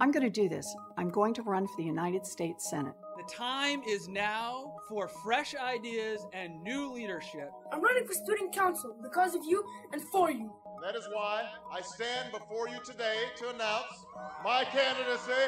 I'm 0.00 0.10
going 0.10 0.24
to 0.24 0.30
do 0.30 0.48
this. 0.48 0.74
I'm 0.96 1.08
going 1.08 1.34
to 1.34 1.42
run 1.42 1.66
for 1.66 1.76
the 1.76 1.84
United 1.84 2.26
States 2.26 2.68
Senate. 2.68 2.94
The 3.16 3.32
time 3.32 3.80
is 3.88 4.08
now 4.08 4.74
for 4.88 5.06
fresh 5.06 5.54
ideas 5.54 6.26
and 6.32 6.60
new 6.62 6.92
leadership. 6.92 7.50
I'm 7.72 7.80
running 7.80 8.04
for 8.04 8.12
student 8.12 8.52
council 8.52 8.96
because 9.00 9.36
of 9.36 9.42
you 9.44 9.64
and 9.92 10.02
for 10.02 10.30
you. 10.32 10.52
That 10.82 10.96
is 10.96 11.06
why 11.12 11.48
I 11.72 11.80
stand 11.80 12.32
before 12.32 12.68
you 12.68 12.78
today 12.84 13.16
to 13.36 13.50
announce 13.50 14.04
my 14.42 14.64
candidacy 14.64 15.46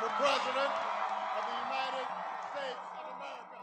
for 0.00 0.08
president 0.20 0.68
of 0.68 1.42
the 1.48 1.56
United 1.64 2.06
States 2.52 2.84
of 2.92 3.16
America. 3.16 3.60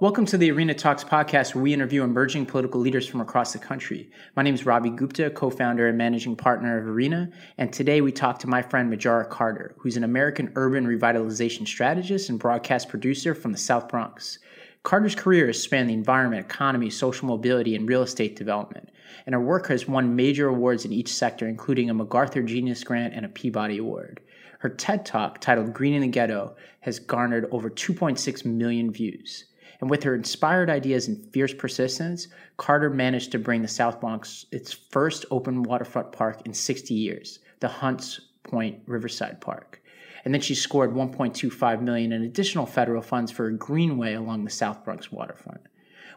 Welcome 0.00 0.26
to 0.26 0.38
the 0.38 0.52
Arena 0.52 0.74
Talks 0.74 1.02
podcast, 1.02 1.56
where 1.56 1.64
we 1.64 1.74
interview 1.74 2.04
emerging 2.04 2.46
political 2.46 2.80
leaders 2.80 3.08
from 3.08 3.20
across 3.20 3.52
the 3.52 3.58
country. 3.58 4.12
My 4.36 4.44
name 4.44 4.54
is 4.54 4.64
Ravi 4.64 4.90
Gupta, 4.90 5.28
co 5.28 5.50
founder 5.50 5.88
and 5.88 5.98
managing 5.98 6.36
partner 6.36 6.78
of 6.78 6.86
Arena, 6.86 7.28
and 7.56 7.72
today 7.72 8.00
we 8.00 8.12
talk 8.12 8.38
to 8.38 8.46
my 8.46 8.62
friend 8.62 8.88
Majora 8.88 9.24
Carter, 9.24 9.74
who's 9.76 9.96
an 9.96 10.04
American 10.04 10.52
urban 10.54 10.86
revitalization 10.86 11.66
strategist 11.66 12.28
and 12.28 12.38
broadcast 12.38 12.88
producer 12.88 13.34
from 13.34 13.50
the 13.50 13.58
South 13.58 13.88
Bronx. 13.88 14.38
Carter's 14.84 15.16
career 15.16 15.48
has 15.48 15.60
spanned 15.60 15.90
the 15.90 15.94
environment, 15.94 16.46
economy, 16.46 16.90
social 16.90 17.26
mobility, 17.26 17.74
and 17.74 17.88
real 17.88 18.02
estate 18.02 18.36
development, 18.36 18.90
and 19.26 19.34
her 19.34 19.40
work 19.40 19.66
has 19.66 19.88
won 19.88 20.14
major 20.14 20.46
awards 20.46 20.84
in 20.84 20.92
each 20.92 21.12
sector, 21.12 21.48
including 21.48 21.90
a 21.90 21.94
MacArthur 21.94 22.44
Genius 22.44 22.84
Grant 22.84 23.14
and 23.14 23.26
a 23.26 23.28
Peabody 23.28 23.78
Award. 23.78 24.20
Her 24.60 24.68
TED 24.68 25.04
Talk, 25.04 25.40
titled 25.40 25.74
Green 25.74 25.94
in 25.94 26.02
the 26.02 26.06
Ghetto, 26.06 26.54
has 26.82 27.00
garnered 27.00 27.48
over 27.50 27.68
2.6 27.68 28.44
million 28.44 28.92
views. 28.92 29.46
And 29.80 29.88
with 29.88 30.02
her 30.02 30.14
inspired 30.14 30.70
ideas 30.70 31.08
and 31.08 31.32
fierce 31.32 31.54
persistence, 31.54 32.28
Carter 32.56 32.90
managed 32.90 33.32
to 33.32 33.38
bring 33.38 33.62
the 33.62 33.68
South 33.68 34.00
Bronx 34.00 34.46
its 34.50 34.72
first 34.72 35.24
open 35.30 35.62
waterfront 35.62 36.12
park 36.12 36.42
in 36.44 36.52
60 36.52 36.94
years, 36.94 37.38
the 37.60 37.68
Hunts 37.68 38.20
Point 38.42 38.80
Riverside 38.86 39.40
Park 39.40 39.82
and 40.24 40.34
then 40.34 40.40
she 40.40 40.54
scored 40.54 40.92
1.25 40.92 41.80
million 41.80 42.12
in 42.12 42.22
additional 42.22 42.66
federal 42.66 43.02
funds 43.02 43.32
for 43.32 43.46
a 43.46 43.56
greenway 43.56 44.14
along 44.14 44.44
the 44.44 44.50
South 44.50 44.84
Bronx 44.84 45.10
waterfront. 45.10 45.60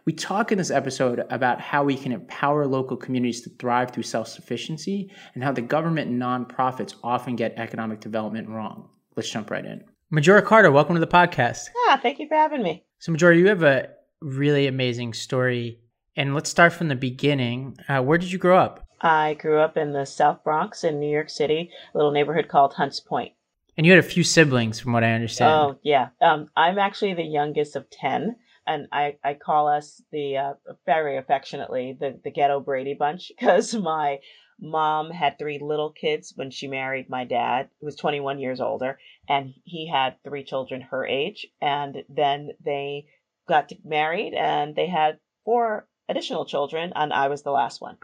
We 0.04 0.12
talk 0.12 0.52
in 0.52 0.58
this 0.58 0.70
episode 0.70 1.24
about 1.30 1.62
how 1.62 1.84
we 1.84 1.96
can 1.96 2.12
empower 2.12 2.66
local 2.66 2.98
communities 2.98 3.42
to 3.44 3.50
thrive 3.52 3.92
through 3.92 4.04
self-sufficiency 4.04 5.12
and 5.34 5.44
how 5.44 5.52
the 5.52 5.62
government 5.62 6.10
and 6.10 6.22
nonprofits 6.22 6.96
often 7.04 7.38
get 7.38 7.54
economic 7.56 8.02
development 8.02 8.50
wrong. 8.50 8.90
Let's 9.16 9.30
jump 9.30 9.52
right 9.52 9.64
in. 9.64 9.84
Majora 10.10 10.42
Carter, 10.42 10.72
welcome 10.72 10.96
to 10.96 11.00
the 11.00 11.08
podcast. 11.08 11.70
Ah, 11.88 12.00
thank 12.02 12.20
you 12.20 12.28
for 12.28 12.36
having 12.36 12.64
me. 12.64 12.84
So, 13.02 13.12
Majora, 13.12 13.36
you 13.36 13.48
have 13.48 13.64
a 13.64 13.90
really 14.22 14.68
amazing 14.68 15.16
story. 15.16 15.80
And 16.16 16.36
let's 16.36 16.52
start 16.52 16.72
from 16.72 16.88
the 16.88 16.96
beginning. 16.96 17.76
Uh, 17.90 18.04
where 18.04 18.20
did 18.20 18.32
you 18.32 18.38
grow 18.38 18.60
up? 18.60 18.88
I 19.02 19.34
grew 19.34 19.60
up 19.60 19.76
in 19.76 19.92
the 19.92 20.06
South 20.06 20.44
Bronx 20.44 20.84
in 20.84 21.00
New 21.00 21.10
York 21.10 21.32
City, 21.32 21.72
a 21.96 21.98
little 21.98 22.12
neighborhood 22.12 22.48
called 22.48 22.74
Hunts 22.74 23.00
Point. 23.00 23.32
And 23.76 23.88
you 23.88 23.92
had 23.92 23.98
a 23.98 24.08
few 24.08 24.24
siblings, 24.24 24.80
from 24.80 24.94
what 24.94 25.04
I 25.04 25.14
understand. 25.14 25.52
Oh 25.52 25.80
yeah, 25.82 26.10
um, 26.22 26.52
I'm 26.56 26.78
actually 26.78 27.16
the 27.16 27.24
youngest 27.24 27.76
of 27.76 27.90
ten, 27.90 28.36
and 28.68 28.88
I, 28.92 29.16
I 29.24 29.34
call 29.34 29.68
us 29.68 30.04
the 30.12 30.38
uh, 30.38 30.54
very 30.86 31.18
affectionately 31.18 31.98
the 32.00 32.20
the 32.24 32.30
ghetto 32.30 32.60
Brady 32.60 32.94
bunch 32.94 33.32
because 33.40 33.74
my 33.74 34.20
mom 34.60 35.10
had 35.10 35.40
three 35.40 35.58
little 35.60 35.92
kids 35.92 36.34
when 36.36 36.52
she 36.52 36.68
married 36.68 37.10
my 37.10 37.26
dad, 37.26 37.70
who 37.80 37.88
was 37.88 37.96
21 37.96 38.40
years 38.40 38.62
older, 38.62 39.00
and 39.32 39.54
he 39.64 39.88
had 39.88 40.16
three 40.26 40.44
children 40.44 40.82
her 40.82 41.08
age, 41.08 41.48
and 41.62 42.04
then 42.10 42.50
they 42.64 43.06
got 43.48 43.72
married 43.86 44.34
and 44.34 44.76
they 44.76 44.88
had 44.88 45.20
four 45.46 45.88
additional 46.10 46.46
children, 46.46 46.92
and 46.96 47.14
I 47.14 47.30
was 47.30 47.42
the 47.42 47.52
last 47.52 47.80
one. 47.80 47.98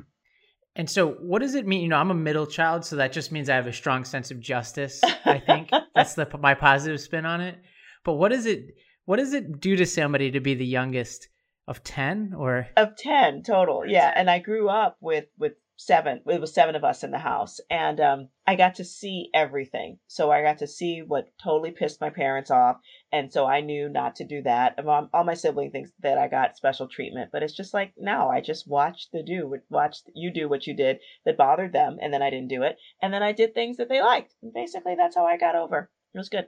And 0.78 0.90
so, 0.90 1.10
what 1.14 1.40
does 1.40 1.56
it 1.56 1.68
mean? 1.68 1.82
You 1.82 1.90
know, 1.90 1.98
I'm 1.98 2.12
a 2.12 2.16
middle 2.16 2.48
child, 2.48 2.86
so 2.86 2.96
that 2.96 3.12
just 3.12 3.34
means 3.34 3.50
I 3.50 3.56
have 3.56 3.68
a 3.68 3.74
strong 3.74 4.06
sense 4.06 4.32
of 4.32 4.40
justice. 4.40 5.02
I 5.26 5.40
think 5.40 5.70
that's 5.96 6.14
the 6.14 6.30
my 6.40 6.54
positive 6.54 7.02
spin 7.02 7.26
on 7.26 7.42
it. 7.42 7.58
But 8.06 8.14
what 8.14 8.30
does 8.30 8.46
it 8.46 8.76
what 9.04 9.18
does 9.18 9.34
it 9.34 9.60
do 9.60 9.76
to 9.76 9.86
somebody 9.86 10.32
to 10.32 10.40
be 10.40 10.54
the 10.54 10.66
youngest 10.66 11.28
of 11.68 11.84
ten 11.84 12.34
or 12.38 12.68
of 12.78 12.96
ten 12.96 13.44
total? 13.44 13.84
Yeah, 13.86 14.14
and 14.16 14.30
I 14.30 14.40
grew 14.40 14.70
up 14.70 14.96
with 15.02 15.26
with 15.38 15.54
seven. 15.78 16.22
It 16.26 16.42
was 16.42 16.54
seven 16.54 16.76
of 16.76 16.84
us 16.84 17.04
in 17.04 17.12
the 17.12 17.20
house, 17.20 17.60
and 17.70 18.00
um, 18.00 18.30
I 18.46 18.56
got 18.56 18.76
to 18.76 18.84
see 18.84 19.30
everything. 19.34 20.00
So 20.08 20.32
I 20.32 20.42
got 20.42 20.58
to 20.60 20.68
see 20.68 21.02
what 21.06 21.30
totally 21.42 21.72
pissed 21.72 22.02
my 22.02 22.10
parents 22.10 22.52
off, 22.52 22.78
and 23.12 23.32
so 23.32 23.46
I 23.46 23.62
knew 23.62 23.88
not 23.88 24.16
to 24.18 24.26
do 24.26 24.42
that. 24.42 24.78
All 24.86 25.24
my 25.24 25.36
sibling 25.36 25.72
thinks 25.72 25.92
that 26.02 26.18
I 26.18 26.28
got 26.28 26.58
special 26.58 26.88
treatment, 26.88 27.30
but 27.32 27.44
it's 27.44 27.56
just 27.56 27.74
like 27.74 27.94
no, 27.96 28.28
I 28.28 28.42
just 28.42 28.68
watched 28.68 29.12
the 29.14 29.24
do 29.24 29.56
watched 29.70 30.10
you 30.14 30.32
do 30.34 30.50
what 30.50 30.68
you 30.68 30.76
did 30.76 31.00
that 31.26 31.38
bothered 31.38 31.74
them, 31.74 31.98
and 32.02 32.12
then 32.14 32.22
I 32.22 32.32
didn't 32.32 32.50
do 32.50 32.64
it, 32.64 32.78
and 33.02 33.14
then 33.14 33.24
I 33.24 33.32
did 33.32 33.54
things 33.54 33.78
that 33.78 33.88
they 33.88 34.02
liked. 34.02 34.34
And 34.42 34.54
basically, 34.54 34.96
that's 34.96 35.16
how 35.16 35.26
I 35.26 35.38
got 35.38 35.56
over. 35.56 35.90
It 36.14 36.18
was 36.18 36.30
good, 36.30 36.48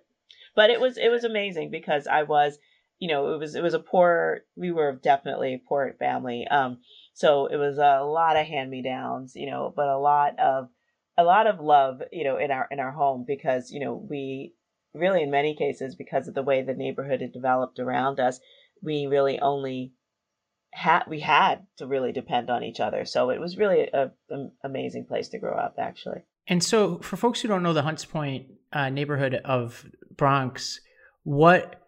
but 0.56 0.72
it 0.72 0.82
was 0.82 0.98
it 0.98 1.10
was 1.10 1.24
amazing 1.24 1.70
because 1.70 2.08
I 2.08 2.24
was 2.24 2.58
you 3.00 3.08
know, 3.08 3.34
it 3.34 3.40
was 3.40 3.56
it 3.56 3.64
was 3.64 3.74
a 3.74 3.80
poor. 3.80 4.42
We 4.56 4.72
were 4.72 4.94
definitely 4.94 5.56
a 5.56 5.68
poor 5.68 5.94
family. 5.98 6.46
Um, 6.50 6.80
so 7.14 7.48
it 7.48 7.58
was 7.58 7.78
a 7.78 8.04
lot 8.04 8.38
of 8.38 8.46
hand 8.46 8.70
me 8.70 8.82
downs, 8.82 9.34
you 9.36 9.50
know, 9.50 9.74
but 9.76 9.88
a 9.88 9.98
lot 9.98 10.38
of 10.40 10.70
a 11.18 11.24
lot 11.24 11.48
of 11.48 11.60
love, 11.60 12.02
you 12.12 12.24
know, 12.24 12.38
in 12.38 12.52
our 12.52 12.68
in 12.70 12.80
our 12.80 12.92
home 12.92 13.26
because 13.26 13.72
you 13.72 13.80
know 13.80 13.94
we 13.94 14.54
really 14.94 15.24
in 15.24 15.32
many 15.32 15.56
cases 15.56 15.96
because 15.96 16.28
of 16.28 16.34
the 16.34 16.44
way 16.44 16.62
the 16.62 16.74
neighborhood 16.74 17.22
had 17.22 17.32
developed 17.32 17.80
around 17.80 18.20
us, 18.20 18.40
we 18.82 19.06
really 19.08 19.40
only 19.40 19.94
had 20.72 21.04
we 21.08 21.20
had 21.22 21.66
to 21.78 21.88
really 21.88 22.12
depend 22.12 22.50
on 22.50 22.64
each 22.64 22.80
other. 22.80 23.06
So 23.06 23.30
it 23.30 23.40
was 23.40 23.58
really 23.58 23.90
a, 23.94 24.12
an 24.30 24.52
amazing 24.64 25.06
place 25.06 25.30
to 25.30 25.40
grow 25.40 25.56
up, 25.56 25.76
actually. 25.80 26.22
And 26.48 26.64
so, 26.64 26.98
for 27.00 27.16
folks 27.16 27.42
who 27.42 27.48
don't 27.48 27.64
know 27.64 27.74
the 27.74 27.84
Hunts 27.84 28.06
Point 28.06 28.48
uh, 28.74 28.90
neighborhood 28.90 29.36
of 29.46 29.86
Bronx, 30.16 30.80
what 31.24 31.79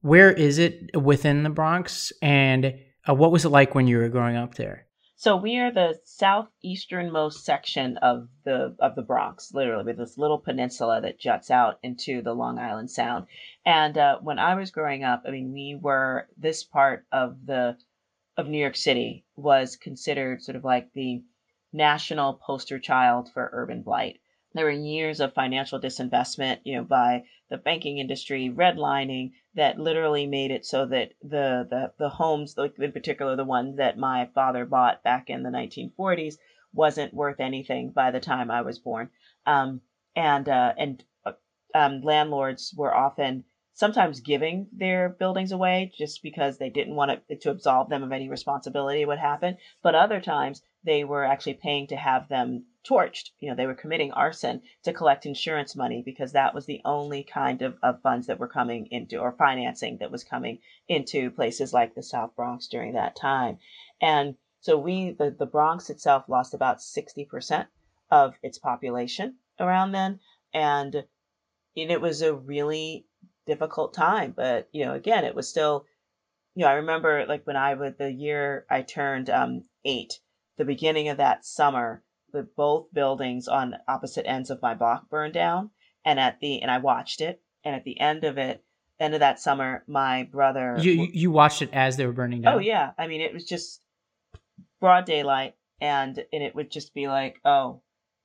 where 0.00 0.32
is 0.32 0.58
it 0.58 0.96
within 0.96 1.42
the 1.42 1.50
Bronx, 1.50 2.12
and 2.22 2.78
uh, 3.08 3.14
what 3.14 3.32
was 3.32 3.44
it 3.44 3.50
like 3.50 3.74
when 3.74 3.86
you 3.86 3.98
were 3.98 4.08
growing 4.08 4.36
up 4.36 4.54
there? 4.54 4.86
So 5.16 5.36
we 5.36 5.58
are 5.58 5.70
the 5.70 6.00
southeasternmost 6.06 7.44
section 7.44 7.98
of 7.98 8.28
the 8.44 8.74
of 8.78 8.94
the 8.94 9.02
Bronx, 9.02 9.52
literally, 9.52 9.84
with 9.84 9.98
this 9.98 10.16
little 10.16 10.38
peninsula 10.38 11.02
that 11.02 11.20
juts 11.20 11.50
out 11.50 11.78
into 11.82 12.22
the 12.22 12.32
Long 12.32 12.58
Island 12.58 12.90
Sound. 12.90 13.26
And 13.66 13.98
uh, 13.98 14.18
when 14.22 14.38
I 14.38 14.54
was 14.54 14.70
growing 14.70 15.04
up, 15.04 15.24
I 15.28 15.30
mean, 15.30 15.52
we 15.52 15.78
were 15.78 16.26
this 16.38 16.64
part 16.64 17.04
of 17.12 17.36
the 17.44 17.76
of 18.38 18.48
New 18.48 18.58
York 18.58 18.76
City 18.76 19.26
was 19.36 19.76
considered 19.76 20.42
sort 20.42 20.56
of 20.56 20.64
like 20.64 20.90
the 20.94 21.22
national 21.70 22.40
poster 22.42 22.78
child 22.78 23.28
for 23.34 23.50
urban 23.52 23.82
blight. 23.82 24.20
There 24.52 24.64
were 24.64 24.70
years 24.70 25.20
of 25.20 25.32
financial 25.32 25.80
disinvestment, 25.80 26.60
you 26.64 26.76
know, 26.76 26.84
by 26.84 27.24
the 27.48 27.56
banking 27.56 27.98
industry, 27.98 28.50
redlining, 28.50 29.32
that 29.54 29.78
literally 29.78 30.26
made 30.26 30.50
it 30.50 30.64
so 30.66 30.86
that 30.86 31.12
the 31.22 31.66
the, 31.68 31.92
the 31.98 32.08
homes, 32.08 32.56
like 32.56 32.78
in 32.78 32.92
particular 32.92 33.36
the 33.36 33.44
one 33.44 33.76
that 33.76 33.98
my 33.98 34.26
father 34.34 34.66
bought 34.66 35.02
back 35.02 35.30
in 35.30 35.42
the 35.42 35.50
1940s, 35.50 36.34
wasn't 36.72 37.14
worth 37.14 37.40
anything 37.40 37.90
by 37.90 38.10
the 38.10 38.20
time 38.20 38.50
I 38.50 38.62
was 38.62 38.78
born. 38.78 39.10
Um, 39.46 39.80
and 40.16 40.48
uh, 40.48 40.74
and 40.76 41.04
uh, 41.24 41.32
um, 41.74 42.00
landlords 42.02 42.74
were 42.76 42.94
often 42.94 43.44
sometimes 43.80 44.20
giving 44.20 44.68
their 44.72 45.08
buildings 45.08 45.52
away 45.52 45.90
just 45.96 46.22
because 46.22 46.58
they 46.58 46.68
didn't 46.68 46.94
want 46.94 47.22
it 47.30 47.40
to 47.40 47.50
absolve 47.50 47.88
them 47.88 48.02
of 48.02 48.12
any 48.12 48.28
responsibility 48.28 49.06
what 49.06 49.18
happened. 49.18 49.56
But 49.82 49.94
other 49.94 50.20
times 50.20 50.60
they 50.84 51.02
were 51.02 51.24
actually 51.24 51.54
paying 51.54 51.86
to 51.86 51.96
have 51.96 52.28
them 52.28 52.66
torched. 52.86 53.30
You 53.38 53.48
know, 53.48 53.56
they 53.56 53.64
were 53.64 53.74
committing 53.74 54.12
arson 54.12 54.60
to 54.82 54.92
collect 54.92 55.24
insurance 55.24 55.74
money 55.74 56.02
because 56.04 56.32
that 56.32 56.54
was 56.54 56.66
the 56.66 56.82
only 56.84 57.22
kind 57.22 57.62
of, 57.62 57.78
of 57.82 58.02
funds 58.02 58.26
that 58.26 58.38
were 58.38 58.48
coming 58.48 58.86
into 58.90 59.16
or 59.16 59.32
financing 59.32 59.96
that 60.00 60.10
was 60.10 60.24
coming 60.24 60.58
into 60.86 61.30
places 61.30 61.72
like 61.72 61.94
the 61.94 62.02
South 62.02 62.36
Bronx 62.36 62.68
during 62.68 62.92
that 62.92 63.16
time. 63.16 63.56
And 64.02 64.34
so 64.60 64.76
we, 64.76 65.12
the, 65.12 65.34
the 65.38 65.46
Bronx 65.46 65.88
itself 65.88 66.24
lost 66.28 66.52
about 66.52 66.80
60% 66.80 67.66
of 68.10 68.34
its 68.42 68.58
population 68.58 69.36
around 69.58 69.92
then. 69.92 70.20
And, 70.52 70.94
and 71.76 71.90
it 71.90 72.02
was 72.02 72.20
a 72.20 72.34
really 72.34 73.06
difficult 73.50 73.92
time. 73.92 74.32
But, 74.36 74.68
you 74.72 74.84
know, 74.84 74.94
again, 74.94 75.24
it 75.24 75.34
was 75.34 75.48
still, 75.48 75.84
you 76.54 76.64
know, 76.64 76.70
I 76.70 76.74
remember 76.74 77.26
like 77.26 77.46
when 77.46 77.56
I 77.56 77.74
was 77.74 77.94
the 77.98 78.10
year 78.10 78.64
I 78.70 78.82
turned 78.82 79.28
um, 79.28 79.64
eight, 79.84 80.20
the 80.56 80.64
beginning 80.64 81.08
of 81.08 81.16
that 81.16 81.44
summer, 81.44 82.02
the 82.32 82.46
both 82.56 82.92
buildings 82.92 83.48
on 83.48 83.74
opposite 83.88 84.26
ends 84.26 84.50
of 84.50 84.62
my 84.62 84.74
block 84.74 85.10
burned 85.10 85.34
down. 85.34 85.70
And 86.04 86.20
at 86.20 86.40
the 86.40 86.62
and 86.62 86.70
I 86.70 86.78
watched 86.78 87.20
it. 87.20 87.42
And 87.64 87.74
at 87.74 87.84
the 87.84 88.00
end 88.00 88.24
of 88.24 88.38
it, 88.38 88.64
end 88.98 89.14
of 89.14 89.20
that 89.20 89.40
summer, 89.40 89.82
my 89.86 90.22
brother 90.22 90.76
You 90.78 91.08
you 91.12 91.30
watched 91.30 91.62
it 91.62 91.70
as 91.72 91.96
they 91.96 92.06
were 92.06 92.12
burning 92.12 92.42
down. 92.42 92.54
Oh 92.54 92.58
yeah. 92.58 92.92
I 92.96 93.06
mean 93.06 93.20
it 93.20 93.34
was 93.34 93.44
just 93.44 93.82
broad 94.80 95.04
daylight 95.04 95.56
and 95.80 96.16
and 96.32 96.42
it 96.42 96.54
would 96.54 96.70
just 96.70 96.94
be 96.94 97.08
like, 97.08 97.40
oh, 97.44 97.82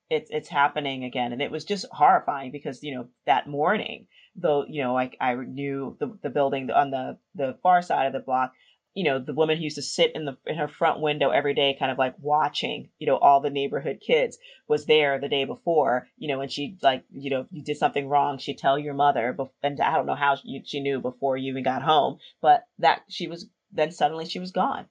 it's 0.09 0.29
it's 0.31 0.49
happening 0.49 1.03
again. 1.03 1.33
And 1.33 1.41
it 1.41 1.51
was 1.51 1.65
just 1.65 1.85
horrifying 1.91 2.51
because, 2.51 2.83
you 2.83 2.95
know, 2.95 3.07
that 3.25 3.47
morning, 3.47 4.07
though, 4.35 4.65
you 4.67 4.83
know, 4.83 4.93
like 4.93 5.17
I 5.19 5.35
knew 5.35 5.97
the 5.99 6.17
the 6.21 6.29
building 6.29 6.69
on 6.71 6.91
the 6.91 7.17
the 7.35 7.57
far 7.63 7.81
side 7.81 8.07
of 8.07 8.13
the 8.13 8.19
block 8.19 8.53
you 8.95 9.03
know, 9.03 9.19
the 9.19 9.33
woman 9.33 9.57
who 9.57 9.63
used 9.63 9.75
to 9.75 9.81
sit 9.81 10.13
in 10.15 10.23
the 10.23 10.37
in 10.47 10.55
her 10.55 10.69
front 10.69 11.01
window 11.01 11.29
every 11.29 11.53
day, 11.53 11.75
kind 11.77 11.91
of 11.91 11.97
like 11.97 12.15
watching, 12.17 12.89
you 12.97 13.05
know, 13.05 13.17
all 13.17 13.41
the 13.41 13.49
neighborhood 13.49 13.99
kids, 14.05 14.37
was 14.69 14.85
there 14.85 15.19
the 15.19 15.27
day 15.27 15.43
before, 15.43 16.07
you 16.17 16.29
know, 16.29 16.39
and 16.39 16.49
she 16.49 16.77
like, 16.81 17.03
you 17.11 17.29
know, 17.29 17.45
you 17.51 17.61
did 17.61 17.77
something 17.77 18.07
wrong, 18.07 18.37
she'd 18.37 18.57
tell 18.57 18.79
your 18.79 18.93
mother, 18.93 19.37
and 19.61 19.81
I 19.81 19.97
don't 19.97 20.05
know 20.05 20.15
how 20.15 20.37
she, 20.37 20.61
she 20.65 20.79
knew 20.79 21.01
before 21.01 21.35
you 21.35 21.51
even 21.51 21.63
got 21.63 21.81
home, 21.81 22.19
but 22.41 22.63
that 22.79 23.01
she 23.09 23.27
was 23.27 23.47
then 23.71 23.91
suddenly 23.91 24.25
she 24.25 24.39
was 24.39 24.51
gone. 24.51 24.85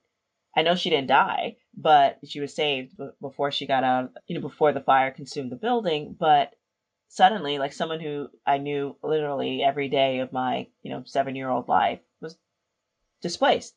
I 0.55 0.61
know 0.61 0.75
she 0.75 0.89
didn't 0.89 1.07
die, 1.07 1.57
but 1.75 2.19
she 2.25 2.39
was 2.39 2.55
saved 2.55 2.95
before 3.21 3.51
she 3.51 3.67
got 3.67 3.83
out, 3.83 4.11
you 4.27 4.35
know, 4.35 4.41
before 4.41 4.71
the 4.71 4.79
fire 4.79 5.11
consumed 5.11 5.51
the 5.51 5.57
building. 5.57 6.15
But 6.17 6.53
suddenly, 7.09 7.59
like 7.59 7.73
someone 7.73 7.99
who 7.99 8.29
I 8.45 8.57
knew 8.57 8.95
literally 9.03 9.61
every 9.63 9.89
day 9.89 10.19
of 10.19 10.31
my, 10.31 10.67
you 10.81 10.91
know, 10.91 11.03
seven 11.05 11.35
year 11.35 11.49
old 11.49 11.67
life 11.67 11.99
was 12.21 12.37
displaced. 13.21 13.75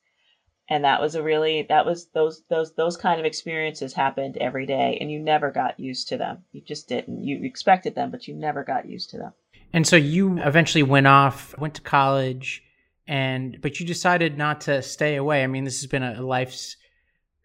And 0.71 0.85
that 0.85 1.01
was 1.01 1.15
a 1.15 1.23
really 1.23 1.63
that 1.71 1.87
was 1.87 2.09
those 2.11 2.43
those 2.51 2.75
those 2.75 2.97
kind 2.97 3.19
of 3.19 3.27
experiences 3.27 3.95
happened 3.95 4.37
every 4.37 4.67
day 4.67 4.99
and 5.01 5.11
you 5.11 5.19
never 5.19 5.51
got 5.51 5.81
used 5.81 6.09
to 6.09 6.19
them. 6.19 6.45
You 6.53 6.61
just 6.61 6.89
didn't. 6.89 7.25
You 7.25 7.43
expected 7.43 7.95
them 7.95 8.11
but 8.11 8.29
you 8.29 8.35
never 8.35 8.65
got 8.65 8.89
used 8.89 9.11
to 9.11 9.19
them. 9.19 9.33
And 9.73 9.87
so 9.87 9.97
you 9.97 10.39
eventually 10.39 10.83
went 10.83 11.07
off 11.07 11.59
went 11.59 11.75
to 11.75 11.81
college 11.81 12.63
and 13.09 13.59
but 13.63 13.81
you 13.81 13.87
decided 13.87 14.37
not 14.39 14.61
to 14.63 14.83
stay 14.83 15.17
away. 15.17 15.43
I 15.43 15.47
mean 15.47 15.65
this 15.65 15.81
has 15.81 15.91
been 15.91 16.03
a 16.03 16.23
life's 16.23 16.77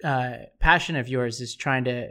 uh, 0.03 0.33
passion 0.59 0.97
of 0.97 1.07
yours 1.07 1.39
is 1.39 1.55
trying 1.55 1.85
to 1.85 2.09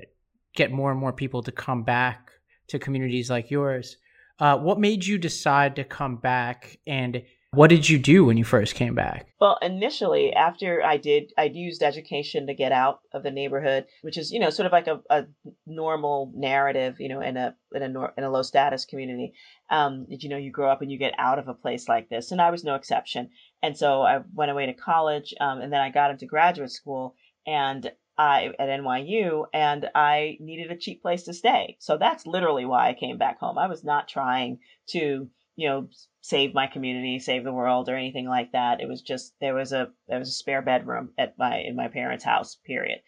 get 0.56 0.72
more 0.72 0.90
and 0.90 0.98
more 0.98 1.12
people 1.12 1.42
to 1.42 1.52
come 1.52 1.84
back 1.84 2.30
to 2.68 2.78
communities 2.78 3.28
like 3.28 3.50
yours 3.50 3.98
uh, 4.42 4.58
what 4.58 4.80
made 4.80 5.06
you 5.06 5.18
decide 5.18 5.76
to 5.76 5.84
come 5.84 6.16
back 6.16 6.76
and 6.84 7.22
what 7.54 7.68
did 7.68 7.88
you 7.88 7.98
do 7.98 8.24
when 8.24 8.36
you 8.38 8.44
first 8.44 8.74
came 8.74 8.94
back? 8.94 9.26
Well, 9.40 9.58
initially, 9.62 10.32
after 10.32 10.82
I 10.82 10.96
did, 10.96 11.32
I 11.38 11.44
used 11.44 11.82
education 11.82 12.46
to 12.46 12.54
get 12.54 12.72
out 12.72 13.00
of 13.12 13.22
the 13.22 13.30
neighborhood, 13.30 13.84
which 14.00 14.16
is, 14.16 14.32
you 14.32 14.40
know, 14.40 14.50
sort 14.50 14.66
of 14.66 14.72
like 14.72 14.88
a, 14.88 15.00
a 15.10 15.26
normal 15.66 16.32
narrative, 16.34 16.96
you 16.98 17.08
know, 17.08 17.20
in 17.20 17.36
a 17.36 17.54
in 17.74 17.82
a 17.82 18.12
in 18.16 18.24
a 18.24 18.30
low 18.30 18.42
status 18.42 18.86
community. 18.86 19.34
Um, 19.70 20.06
you 20.08 20.30
know, 20.30 20.38
you 20.38 20.50
grow 20.50 20.70
up 20.70 20.80
and 20.80 20.90
you 20.90 20.98
get 20.98 21.14
out 21.18 21.38
of 21.38 21.46
a 21.46 21.54
place 21.54 21.88
like 21.88 22.08
this, 22.08 22.32
and 22.32 22.40
I 22.40 22.50
was 22.50 22.64
no 22.64 22.74
exception. 22.74 23.28
And 23.62 23.76
so 23.76 24.00
I 24.00 24.22
went 24.34 24.50
away 24.50 24.66
to 24.66 24.72
college, 24.72 25.34
um, 25.38 25.60
and 25.60 25.72
then 25.72 25.80
I 25.80 25.90
got 25.90 26.10
into 26.10 26.26
graduate 26.26 26.72
school, 26.72 27.14
and 27.46 27.92
I 28.18 28.50
at 28.58 28.68
NYU, 28.68 29.46
and 29.52 29.88
I 29.94 30.36
needed 30.40 30.70
a 30.70 30.76
cheap 30.76 31.02
place 31.02 31.24
to 31.24 31.32
stay. 31.32 31.76
So 31.80 31.96
that's 31.96 32.26
literally 32.26 32.64
why 32.64 32.88
I 32.88 32.94
came 32.94 33.18
back 33.18 33.38
home. 33.40 33.58
I 33.58 33.68
was 33.68 33.84
not 33.84 34.08
trying 34.08 34.58
to 34.88 35.30
you 35.56 35.68
know 35.68 35.88
save 36.22 36.54
my 36.54 36.66
community 36.66 37.18
save 37.18 37.44
the 37.44 37.52
world 37.52 37.88
or 37.88 37.94
anything 37.94 38.26
like 38.26 38.52
that 38.52 38.80
it 38.80 38.88
was 38.88 39.02
just 39.02 39.34
there 39.38 39.54
was 39.54 39.72
a 39.72 39.88
there 40.08 40.18
was 40.18 40.28
a 40.28 40.32
spare 40.32 40.62
bedroom 40.62 41.10
at 41.18 41.36
my 41.38 41.58
in 41.58 41.76
my 41.76 41.88
parents 41.88 42.24
house 42.24 42.56
period 42.64 42.98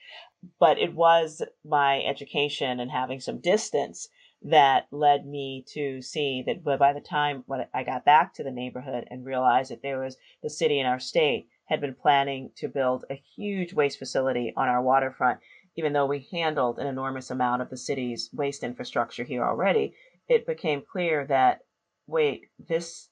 but 0.60 0.78
it 0.78 0.94
was 0.94 1.42
my 1.64 2.02
education 2.02 2.80
and 2.80 2.90
having 2.90 3.18
some 3.18 3.40
distance 3.40 4.08
that 4.42 4.86
led 4.90 5.26
me 5.26 5.64
to 5.72 6.02
see 6.02 6.44
that 6.46 6.62
by 6.62 6.92
the 6.92 7.00
time 7.00 7.42
when 7.46 7.66
I 7.72 7.82
got 7.82 8.04
back 8.04 8.34
to 8.34 8.44
the 8.44 8.50
neighborhood 8.50 9.06
and 9.10 9.24
realized 9.24 9.70
that 9.70 9.80
there 9.82 10.00
was 10.00 10.18
the 10.42 10.50
city 10.50 10.78
in 10.78 10.86
our 10.86 11.00
state 11.00 11.48
had 11.66 11.80
been 11.80 11.94
planning 11.94 12.50
to 12.56 12.68
build 12.68 13.04
a 13.10 13.22
huge 13.36 13.72
waste 13.72 13.98
facility 13.98 14.52
on 14.56 14.68
our 14.68 14.82
waterfront 14.82 15.40
even 15.76 15.92
though 15.92 16.06
we 16.06 16.28
handled 16.30 16.78
an 16.78 16.86
enormous 16.86 17.30
amount 17.30 17.60
of 17.60 17.70
the 17.70 17.76
city's 17.76 18.30
waste 18.32 18.62
infrastructure 18.62 19.24
here 19.24 19.44
already 19.44 19.94
it 20.28 20.46
became 20.46 20.82
clear 20.82 21.26
that 21.26 21.60
wait, 22.06 22.50
this 22.58 23.08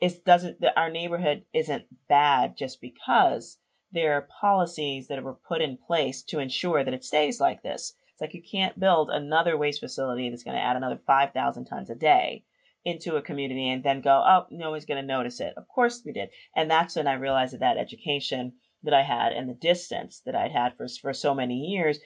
is 0.00 0.18
doesn't 0.20 0.60
that 0.60 0.78
our 0.78 0.90
neighborhood 0.90 1.44
isn't 1.52 1.84
bad 2.08 2.56
just 2.56 2.80
because 2.80 3.58
there 3.92 4.14
are 4.14 4.28
policies 4.40 5.08
that 5.08 5.22
were 5.22 5.34
put 5.34 5.60
in 5.60 5.76
place 5.76 6.22
to 6.22 6.38
ensure 6.38 6.84
that 6.84 6.94
it 6.94 7.04
stays 7.04 7.40
like 7.40 7.62
this. 7.62 7.94
It's 8.12 8.20
like 8.20 8.34
you 8.34 8.42
can't 8.42 8.78
build 8.78 9.10
another 9.10 9.56
waste 9.56 9.80
facility 9.80 10.30
that's 10.30 10.44
going 10.44 10.56
to 10.56 10.62
add 10.62 10.76
another 10.76 11.00
5,000 11.06 11.64
tons 11.64 11.90
a 11.90 11.94
day 11.94 12.44
into 12.84 13.16
a 13.16 13.22
community 13.22 13.68
and 13.68 13.82
then 13.84 14.00
go, 14.00 14.22
oh, 14.26 14.46
no 14.50 14.70
one's 14.70 14.86
going 14.86 15.00
to 15.00 15.06
notice 15.06 15.40
it. 15.40 15.54
Of 15.56 15.68
course 15.68 16.02
we 16.04 16.12
did. 16.12 16.30
And 16.56 16.70
that's 16.70 16.96
when 16.96 17.06
I 17.06 17.14
realized 17.14 17.52
that 17.52 17.60
that 17.60 17.76
education 17.76 18.52
that 18.82 18.94
I 18.94 19.02
had 19.02 19.32
and 19.32 19.48
the 19.48 19.54
distance 19.54 20.22
that 20.24 20.34
I'd 20.34 20.52
had 20.52 20.76
for, 20.76 20.86
for 20.88 21.12
so 21.12 21.34
many 21.34 21.56
years 21.56 21.98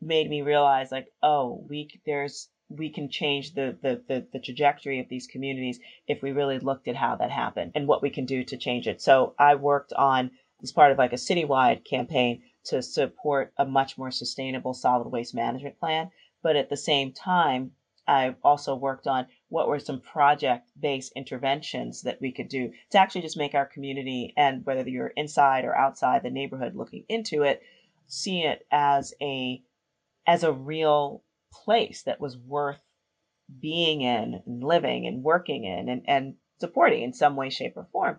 made 0.00 0.28
me 0.28 0.42
realize 0.42 0.92
like, 0.92 1.06
oh, 1.22 1.64
we, 1.68 1.88
there's, 2.04 2.48
we 2.68 2.90
can 2.90 3.08
change 3.08 3.54
the, 3.54 3.76
the, 3.82 4.02
the, 4.08 4.26
the, 4.32 4.40
trajectory 4.40 5.00
of 5.00 5.08
these 5.08 5.26
communities 5.26 5.78
if 6.06 6.22
we 6.22 6.32
really 6.32 6.58
looked 6.58 6.88
at 6.88 6.96
how 6.96 7.16
that 7.16 7.30
happened 7.30 7.72
and 7.74 7.86
what 7.86 8.02
we 8.02 8.10
can 8.10 8.26
do 8.26 8.44
to 8.44 8.56
change 8.56 8.86
it. 8.86 9.00
So 9.00 9.34
I 9.38 9.54
worked 9.54 9.92
on 9.94 10.30
as 10.62 10.72
part 10.72 10.92
of 10.92 10.98
like 10.98 11.12
a 11.12 11.16
citywide 11.16 11.84
campaign 11.84 12.42
to 12.64 12.82
support 12.82 13.52
a 13.56 13.64
much 13.64 13.96
more 13.98 14.10
sustainable 14.10 14.74
solid 14.74 15.08
waste 15.08 15.34
management 15.34 15.78
plan. 15.78 16.10
But 16.42 16.56
at 16.56 16.68
the 16.68 16.76
same 16.76 17.12
time, 17.12 17.72
I 18.06 18.34
also 18.42 18.74
worked 18.74 19.06
on 19.06 19.26
what 19.48 19.68
were 19.68 19.78
some 19.78 20.00
project 20.00 20.68
based 20.78 21.12
interventions 21.14 22.02
that 22.02 22.20
we 22.20 22.32
could 22.32 22.48
do 22.48 22.72
to 22.90 22.98
actually 22.98 23.22
just 23.22 23.36
make 23.36 23.54
our 23.54 23.66
community 23.66 24.32
and 24.36 24.66
whether 24.66 24.88
you're 24.88 25.08
inside 25.08 25.64
or 25.64 25.76
outside 25.76 26.22
the 26.22 26.30
neighborhood 26.30 26.74
looking 26.74 27.04
into 27.08 27.42
it, 27.42 27.62
see 28.06 28.42
it 28.42 28.66
as 28.70 29.14
a 29.20 29.62
as 30.26 30.44
a 30.44 30.52
real 30.52 31.22
place 31.52 32.02
that 32.02 32.20
was 32.20 32.36
worth 32.36 32.80
being 33.60 34.00
in 34.00 34.42
and 34.46 34.64
living 34.64 35.06
and 35.06 35.22
working 35.22 35.64
in 35.64 35.88
and, 35.88 36.02
and 36.06 36.34
supporting 36.58 37.02
in 37.02 37.12
some 37.12 37.36
way, 37.36 37.50
shape, 37.50 37.76
or 37.76 37.86
form. 37.92 38.18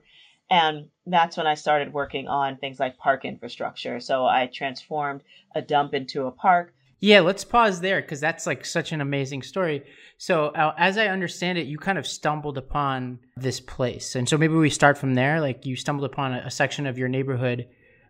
And 0.49 0.89
that's 1.05 1.37
when 1.37 1.47
I 1.47 1.55
started 1.55 1.93
working 1.93 2.27
on 2.27 2.57
things 2.57 2.79
like 2.79 2.97
park 2.97 3.25
infrastructure. 3.25 3.99
So 3.99 4.25
I 4.25 4.47
transformed 4.47 5.23
a 5.55 5.61
dump 5.61 5.93
into 5.93 6.27
a 6.27 6.31
park. 6.31 6.73
Yeah, 7.03 7.19
let's 7.19 7.43
pause 7.43 7.81
there 7.81 8.01
because 8.01 8.19
that's 8.21 8.47
like 8.47 8.65
such 8.65 8.93
an 8.93 9.01
amazing 9.01 9.43
story. 9.43 9.83
So, 10.17 10.47
uh, 10.47 10.73
as 10.77 10.97
I 10.97 11.07
understand 11.07 11.57
it, 11.57 11.67
you 11.67 11.77
kind 11.77 11.97
of 11.97 12.07
stumbled 12.07 12.57
upon 12.57 13.19
this 13.35 13.59
place. 13.59 14.15
And 14.15 14.27
so 14.27 14.37
maybe 14.37 14.53
we 14.53 14.69
start 14.69 14.97
from 14.97 15.13
there. 15.13 15.41
Like, 15.41 15.65
you 15.65 15.75
stumbled 15.75 16.09
upon 16.09 16.33
a, 16.33 16.43
a 16.45 16.51
section 16.51 16.87
of 16.87 16.97
your 16.97 17.09
neighborhood 17.09 17.67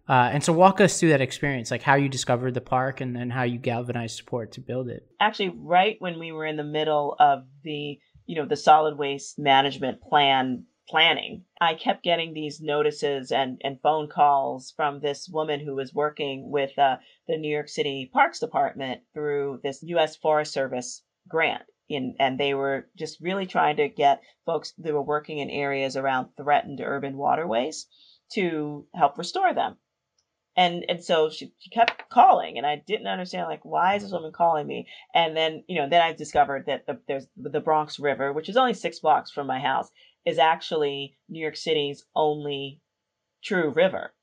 uh, 0.07 0.29
and 0.33 0.43
so, 0.43 0.51
walk 0.51 0.81
us 0.81 0.99
through 0.99 1.09
that 1.09 1.21
experience, 1.21 1.71
like 1.71 1.81
how 1.81 1.95
you 1.95 2.09
discovered 2.09 2.53
the 2.53 2.61
park 2.61 2.99
and 2.99 3.15
then 3.15 3.29
how 3.29 3.43
you 3.43 3.57
galvanized 3.57 4.17
support 4.17 4.51
to 4.53 4.61
build 4.61 4.89
it. 4.89 5.07
Actually, 5.19 5.53
right 5.55 5.95
when 5.99 6.19
we 6.19 6.33
were 6.33 6.45
in 6.45 6.57
the 6.57 6.63
middle 6.63 7.15
of 7.19 7.45
the, 7.63 7.97
you 8.25 8.35
know, 8.35 8.45
the 8.45 8.57
solid 8.57 8.97
waste 8.97 9.39
management 9.39 10.01
plan 10.01 10.65
planning, 10.87 11.45
I 11.59 11.75
kept 11.75 12.03
getting 12.03 12.33
these 12.33 12.61
notices 12.61 13.31
and, 13.31 13.61
and 13.63 13.81
phone 13.81 14.07
calls 14.07 14.73
from 14.75 14.99
this 14.99 15.29
woman 15.29 15.59
who 15.59 15.75
was 15.75 15.93
working 15.93 16.49
with 16.49 16.77
uh, 16.77 16.97
the 17.27 17.37
New 17.37 17.49
York 17.49 17.69
City 17.69 18.09
Parks 18.11 18.39
Department 18.39 19.01
through 19.13 19.59
this 19.63 19.81
U.S. 19.83 20.15
Forest 20.15 20.53
Service 20.53 21.03
grant. 21.27 21.63
In, 21.89 22.15
and 22.19 22.39
they 22.39 22.53
were 22.53 22.87
just 22.97 23.19
really 23.21 23.45
trying 23.45 23.75
to 23.75 23.89
get 23.89 24.21
folks 24.45 24.73
that 24.77 24.93
were 24.93 25.03
working 25.03 25.39
in 25.39 25.49
areas 25.49 25.97
around 25.97 26.29
threatened 26.37 26.79
urban 26.81 27.17
waterways 27.17 27.87
to 28.33 28.87
help 28.95 29.17
restore 29.17 29.53
them 29.53 29.77
and 30.55 30.85
and 30.87 31.03
so 31.03 31.29
she, 31.29 31.51
she 31.59 31.69
kept 31.69 32.09
calling 32.09 32.57
and 32.57 32.65
i 32.65 32.81
didn't 32.87 33.07
understand 33.07 33.47
like 33.47 33.63
why 33.63 33.95
is 33.95 34.03
this 34.03 34.11
woman 34.11 34.31
calling 34.31 34.67
me 34.67 34.87
and 35.13 35.35
then 35.35 35.63
you 35.67 35.79
know 35.79 35.89
then 35.89 36.01
i 36.01 36.13
discovered 36.13 36.65
that 36.67 36.85
the, 36.85 36.99
there's 37.07 37.27
the 37.35 37.59
bronx 37.59 37.99
river 37.99 38.31
which 38.31 38.49
is 38.49 38.57
only 38.57 38.73
six 38.73 38.99
blocks 38.99 39.31
from 39.31 39.47
my 39.47 39.59
house 39.59 39.89
is 40.25 40.37
actually 40.37 41.17
new 41.29 41.41
york 41.41 41.55
city's 41.55 42.05
only 42.15 42.81
true 43.43 43.69
river 43.69 44.13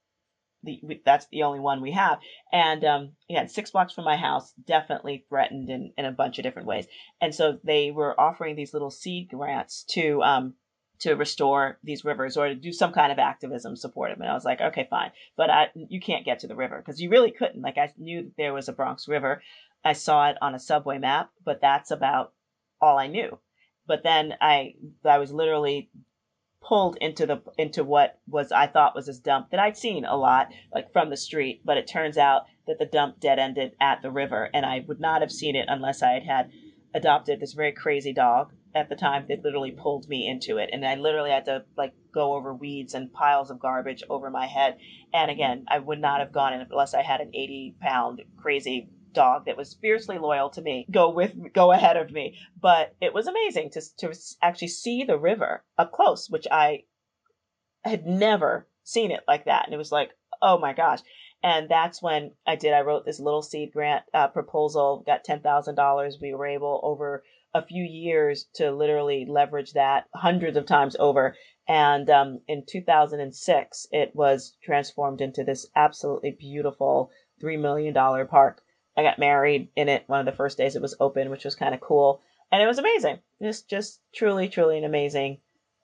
the, 0.63 0.79
we, 0.83 1.01
that's 1.07 1.27
the 1.33 1.43
only 1.43 1.61
one 1.61 1.81
we 1.81 1.93
have 1.93 2.19
and 2.53 2.85
um 2.85 3.13
yeah 3.29 3.47
six 3.47 3.71
blocks 3.71 3.95
from 3.95 4.05
my 4.05 4.17
house 4.17 4.53
definitely 4.67 5.25
threatened 5.29 5.71
in, 5.71 5.93
in 5.97 6.05
a 6.05 6.13
bunch 6.13 6.39
of 6.39 6.43
different 6.43 6.69
ways 6.69 6.87
and 7.21 7.35
so 7.35 7.59
they 7.65 7.91
were 7.91 8.19
offering 8.21 8.57
these 8.57 8.75
little 8.75 8.91
seed 8.91 9.29
grants 9.31 9.85
to 9.85 10.23
um 10.23 10.55
to 11.01 11.15
restore 11.15 11.79
these 11.83 12.05
rivers 12.05 12.37
or 12.37 12.49
to 12.49 12.55
do 12.55 12.73
some 12.73 12.93
kind 12.93 13.11
of 13.11 13.19
activism 13.19 13.75
support 13.75 14.11
them. 14.11 14.21
And 14.21 14.31
I 14.31 14.35
was 14.35 14.45
like, 14.45 14.61
okay, 14.61 14.87
fine. 14.89 15.11
But 15.37 15.51
I, 15.51 15.69
you 15.75 15.99
can't 15.99 16.27
get 16.27 16.41
to 16.41 16.47
the 16.47 16.55
river 16.55 16.77
because 16.77 17.01
you 17.01 17.11
really 17.11 17.31
couldn't. 17.31 17.63
Like 17.63 17.79
I 17.79 17.93
knew 17.97 18.25
that 18.25 18.37
there 18.37 18.53
was 18.53 18.69
a 18.69 18.73
Bronx 18.73 19.09
River. 19.09 19.43
I 19.83 19.95
saw 19.95 20.29
it 20.29 20.37
on 20.43 20.55
a 20.55 20.59
subway 20.61 20.99
map, 20.99 21.31
but 21.43 21.63
that's 21.63 21.91
about 21.91 22.35
all 22.81 22.99
I 22.99 23.07
knew. 23.07 23.39
But 23.91 24.05
then 24.05 24.35
I, 24.41 24.77
I 25.05 25.19
was 25.19 25.33
literally 25.33 25.91
pulled 26.63 26.97
into 27.01 27.27
the 27.27 27.43
into 27.59 27.83
what 27.83 28.21
was 28.29 28.53
I 28.53 28.69
thought 28.69 28.95
was 28.95 29.07
this 29.07 29.19
dump 29.19 29.51
that 29.51 29.59
I'd 29.59 29.77
seen 29.77 30.05
a 30.05 30.17
lot 30.17 30.53
like 30.73 30.93
from 30.93 31.11
the 31.11 31.17
street, 31.17 31.63
but 31.65 31.77
it 31.77 31.89
turns 31.89 32.17
out 32.17 32.43
that 32.69 32.79
the 32.79 32.87
dump 32.87 33.19
dead 33.19 33.41
ended 33.41 33.73
at 33.81 34.01
the 34.01 34.13
river, 34.13 34.49
and 34.55 34.65
I 34.65 34.85
would 34.87 35.01
not 35.01 35.23
have 35.23 35.33
seen 35.33 35.57
it 35.57 35.67
unless 35.69 36.05
I 36.05 36.13
had 36.13 36.23
had 36.23 36.53
adopted 36.95 37.41
this 37.41 37.53
very 37.53 37.73
crazy 37.73 38.13
dog 38.13 38.53
at 38.77 38.89
the 38.89 38.95
time 38.95 39.25
that 39.29 39.43
literally 39.43 39.73
pulled 39.73 40.09
me 40.09 40.29
into 40.29 40.59
it 40.59 40.71
and 40.73 40.85
i 40.87 40.95
literally 40.95 41.31
had 41.31 41.45
to 41.45 41.65
like 41.77 41.93
go 42.13 42.35
over 42.35 42.55
weeds 42.55 42.95
and 42.95 43.13
piles 43.13 43.51
of 43.51 43.59
garbage 43.59 44.03
over 44.09 44.31
my 44.31 44.47
head 44.47 44.77
and 45.13 45.31
again 45.31 45.65
i 45.69 45.79
would 45.79 46.01
not 46.01 46.21
have 46.21 46.33
gone 46.33 46.53
in 46.53 46.61
unless 46.61 46.95
i 46.95 47.03
had 47.03 47.21
an 47.21 47.31
80 47.35 47.77
pound 47.81 48.23
crazy 48.37 48.89
dog 49.13 49.45
that 49.47 49.57
was 49.57 49.77
fiercely 49.81 50.19
loyal 50.19 50.51
to 50.51 50.63
me 50.63 50.87
go 50.91 51.11
with 51.11 51.33
go 51.53 51.73
ahead 51.73 51.97
of 51.97 52.11
me 52.11 52.37
but 52.61 52.95
it 53.01 53.13
was 53.13 53.27
amazing 53.27 53.71
to, 53.71 53.81
to 53.97 54.13
actually 54.43 54.69
see 54.69 55.05
the 55.05 55.19
river 55.19 55.63
up 55.79 55.93
close 55.93 56.29
which 56.31 56.47
i 56.51 56.83
had 57.85 58.07
never 58.07 58.67
seen 58.85 59.11
it 59.11 59.21
like 59.27 59.45
that 59.45 59.65
and 59.65 59.75
it 59.75 59.79
was 59.79 59.93
like 59.93 60.11
oh 60.43 60.59
my 60.59 60.73
gosh. 60.73 61.01
And 61.43 61.69
that's 61.69 62.03
when 62.03 62.33
I 62.47 62.57
did, 62.57 62.75
I 62.75 62.81
wrote 62.81 63.05
this 63.05 63.21
little 63.21 63.43
seed 63.43 63.73
grant 63.73 64.05
uh, 64.13 64.29
proposal, 64.29 65.03
got 65.07 65.25
$10,000. 65.25 66.21
We 66.21 66.35
were 66.35 66.47
able 66.47 66.81
over 66.83 67.23
a 67.55 67.65
few 67.65 67.83
years 67.83 68.47
to 68.55 68.71
literally 68.71 69.27
leverage 69.27 69.73
that 69.73 70.05
hundreds 70.15 70.57
of 70.57 70.67
times 70.67 70.97
over. 70.99 71.35
And 71.67 72.09
um, 72.11 72.41
in 72.47 72.65
2006, 72.67 73.87
it 73.91 74.15
was 74.15 74.57
transformed 74.63 75.21
into 75.21 75.43
this 75.43 75.67
absolutely 75.75 76.37
beautiful 76.39 77.11
$3 77.43 77.59
million 77.61 77.95
park. 77.95 78.61
I 78.97 79.03
got 79.03 79.19
married 79.19 79.69
in 79.77 79.89
it 79.89 80.05
one 80.07 80.21
of 80.21 80.27
the 80.27 80.33
first 80.33 80.59
days 80.59 80.77
it 80.77 80.83
was 80.83 80.97
open, 81.01 81.31
which 81.31 81.45
was 81.45 81.55
kind 81.55 81.75
of 81.75 81.81
cool. 81.81 82.21
And 82.53 82.63
it 82.63 82.67
was 82.67 82.79
amazing. 82.79 83.21
Just, 83.41 83.69
just 83.69 84.01
truly, 84.13 84.49
truly 84.49 84.79
an 84.79 84.85
amazing, 84.85 85.39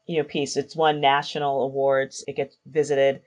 you 0.07 0.19
know, 0.19 0.25
piece. 0.25 0.57
It's 0.57 0.77
won 0.77 1.01
national 1.01 1.63
awards. 1.63 2.25
It 2.27 2.37
gets 2.37 2.57
visited 2.67 3.23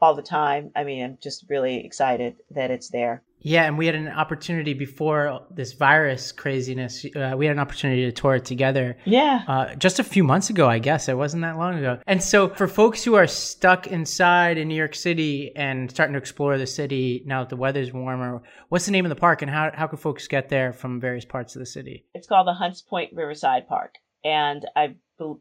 all 0.00 0.14
the 0.14 0.22
time. 0.22 0.70
I 0.74 0.84
mean, 0.84 1.04
I'm 1.04 1.18
just 1.22 1.44
really 1.48 1.84
excited 1.84 2.36
that 2.50 2.70
it's 2.70 2.88
there. 2.88 3.22
Yeah, 3.40 3.64
and 3.64 3.78
we 3.78 3.86
had 3.86 3.94
an 3.94 4.08
opportunity 4.08 4.74
before 4.74 5.46
this 5.50 5.72
virus 5.72 6.32
craziness. 6.32 7.04
Uh, 7.04 7.34
we 7.36 7.46
had 7.46 7.52
an 7.52 7.60
opportunity 7.60 8.04
to 8.04 8.12
tour 8.12 8.36
it 8.36 8.44
together. 8.44 8.96
Yeah. 9.04 9.42
Uh, 9.46 9.74
just 9.76 9.98
a 9.98 10.04
few 10.04 10.24
months 10.24 10.50
ago, 10.50 10.68
I 10.68 10.78
guess. 10.78 11.08
It 11.08 11.16
wasn't 11.16 11.42
that 11.42 11.56
long 11.56 11.78
ago. 11.78 11.98
And 12.06 12.22
so, 12.22 12.48
for 12.48 12.66
folks 12.66 13.04
who 13.04 13.14
are 13.14 13.26
stuck 13.26 13.86
inside 13.86 14.58
in 14.58 14.68
New 14.68 14.74
York 14.74 14.94
City 14.94 15.52
and 15.54 15.90
starting 15.90 16.14
to 16.14 16.18
explore 16.18 16.58
the 16.58 16.66
city 16.66 17.22
now 17.26 17.40
that 17.40 17.48
the 17.48 17.56
weather's 17.56 17.92
warmer, 17.92 18.42
what's 18.68 18.86
the 18.86 18.92
name 18.92 19.04
of 19.04 19.10
the 19.10 19.16
park 19.16 19.42
and 19.42 19.50
how, 19.50 19.70
how 19.72 19.86
can 19.86 19.98
folks 19.98 20.26
get 20.26 20.48
there 20.48 20.72
from 20.72 21.00
various 21.00 21.24
parts 21.24 21.54
of 21.54 21.60
the 21.60 21.66
city? 21.66 22.06
It's 22.14 22.26
called 22.26 22.46
the 22.46 22.54
Hunts 22.54 22.82
Point 22.82 23.12
Riverside 23.14 23.68
Park. 23.68 23.94
And 24.24 24.66
I 24.74 24.96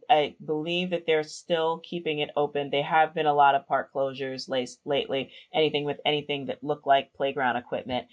I 0.09 0.35
believe 0.43 0.91
that 0.91 1.03
they're 1.05 1.23
still 1.23 1.81
keeping 1.83 2.19
it 2.19 2.29
open. 2.35 2.69
There 2.69 2.83
have 2.83 3.13
been 3.13 3.25
a 3.25 3.33
lot 3.33 3.55
of 3.55 3.67
park 3.67 3.91
closures 3.93 4.49
lately, 4.85 5.31
anything 5.53 5.85
with 5.85 5.97
anything 6.05 6.47
that 6.47 6.63
looked 6.63 6.87
like 6.87 7.13
playground 7.13 7.57
equipment. 7.57 8.07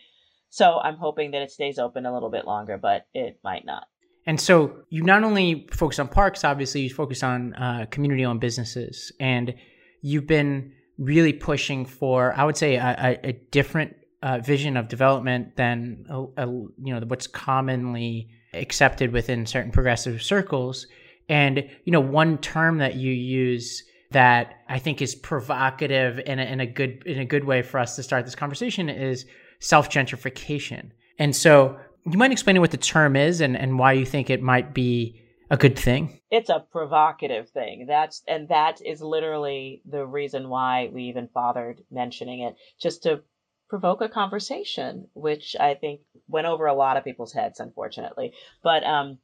So 0.51 0.79
I'm 0.79 0.97
hoping 0.97 1.33
that 1.33 1.43
it 1.43 1.51
stays 1.51 1.79
open 1.79 2.07
a 2.07 2.15
little 2.15 2.31
bit 2.31 2.47
longer, 2.47 2.79
but 2.79 3.07
it 3.13 3.41
might 3.43 3.65
not. 3.65 3.87
And 4.27 4.41
so 4.41 4.85
you 4.89 5.03
not 5.03 5.25
only 5.25 5.67
focus 5.73 5.99
on 5.99 6.09
parks, 6.09 6.45
obviously, 6.45 6.83
you 6.83 6.91
focus 6.91 7.23
on 7.23 7.55
uh, 7.55 7.87
community 7.91 8.25
owned 8.25 8.41
businesses. 8.41 9.13
And 9.21 9.55
you've 10.01 10.27
been 10.27 10.73
really 10.99 11.33
pushing 11.33 11.85
for, 11.85 12.33
I 12.35 12.45
would 12.45 12.57
say, 12.57 12.77
a, 12.77 13.19
a 13.23 13.33
different 13.51 13.97
uh, 14.23 14.39
vision 14.39 14.77
of 14.77 14.89
development 14.89 15.57
than 15.57 16.07
a, 16.09 16.25
a, 16.39 16.47
you 16.47 16.73
know 16.79 17.01
what's 17.07 17.27
commonly 17.27 18.31
accepted 18.55 19.13
within 19.13 19.45
certain 19.45 19.71
progressive 19.71 20.23
circles 20.23 20.87
and, 21.29 21.69
you 21.85 21.93
know, 21.93 22.01
one 22.01 22.39
term 22.39 22.79
that 22.79 22.97
you 22.97 23.13
use 23.13 23.83
that 24.11 24.55
I 24.69 24.79
think 24.79 25.03
is 25.03 25.15
provocative 25.15 26.21
in 26.21 26.39
a, 26.39 26.63
a 26.63 26.67
good 26.67 27.03
in 27.05 27.19
a 27.19 27.25
good 27.25 27.45
way 27.45 27.63
for 27.63 27.79
us 27.79 27.97
to 27.97 28.03
start 28.03 28.25
this 28.25 28.35
conversation 28.35 28.89
is 28.89 29.27
self 29.61 29.91
gentrification. 29.91 30.91
And 31.19 31.35
so, 31.35 31.79
you 32.07 32.19
mind 32.19 32.33
explaining 32.33 32.61
what 32.61 32.71
the 32.71 32.77
term 32.77 33.17
is 33.17 33.41
and, 33.41 33.57
and 33.57 33.79
why 33.79 33.93
you 33.93 34.07
think 34.07 34.31
it 34.31 34.43
might 34.43 34.75
be 34.75 35.21
a 35.51 35.57
good 35.57 35.79
thing? 35.79 36.21
It's 36.31 36.51
a 36.51 36.65
provocative 36.71 37.51
thing. 37.51 37.87
That's 37.87 38.23
and 38.27 38.49
that 38.49 38.81
is 38.85 39.01
literally 39.01 39.83
the 39.85 40.07
reason 40.07 40.49
why 40.49 40.91
we 40.93 41.05
even 41.05 41.29
bothered 41.33 41.83
mentioning 41.91 42.41
it, 42.41 42.57
just 42.81 43.03
to 43.05 43.23
provoke 43.69 44.01
a 44.01 44.09
conversation, 44.09 45.09
which 45.15 45.57
I 45.59 45.75
think 45.75 46.01
went 46.29 46.47
over 46.47 46.67
a 46.67 46.75
lot 46.75 46.97
of 46.97 47.05
people's 47.05 47.33
heads, 47.33 47.61
unfortunately. 47.61 48.33
But 48.63 48.85
um, 48.85 49.19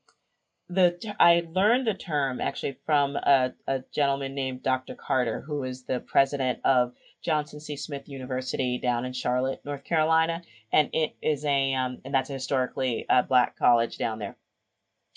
the 0.70 1.16
I 1.18 1.42
learned 1.52 1.86
the 1.86 1.94
term 1.94 2.40
actually 2.40 2.78
from 2.86 3.16
a, 3.16 3.52
a 3.66 3.82
gentleman 3.92 4.34
named 4.34 4.62
Dr. 4.62 4.94
Carter, 4.94 5.40
who 5.40 5.64
is 5.64 5.84
the 5.84 5.98
president 5.98 6.60
of 6.64 6.92
Johnson 7.22 7.60
C. 7.60 7.76
Smith 7.76 8.08
University 8.08 8.78
down 8.78 9.04
in 9.04 9.12
Charlotte, 9.12 9.60
North 9.64 9.84
Carolina, 9.84 10.42
and 10.72 10.88
it 10.92 11.16
is 11.20 11.44
a 11.44 11.74
um, 11.74 12.00
and 12.04 12.14
that's 12.14 12.30
a 12.30 12.34
historically 12.34 13.04
uh, 13.08 13.22
black 13.22 13.58
college 13.58 13.98
down 13.98 14.20
there. 14.20 14.36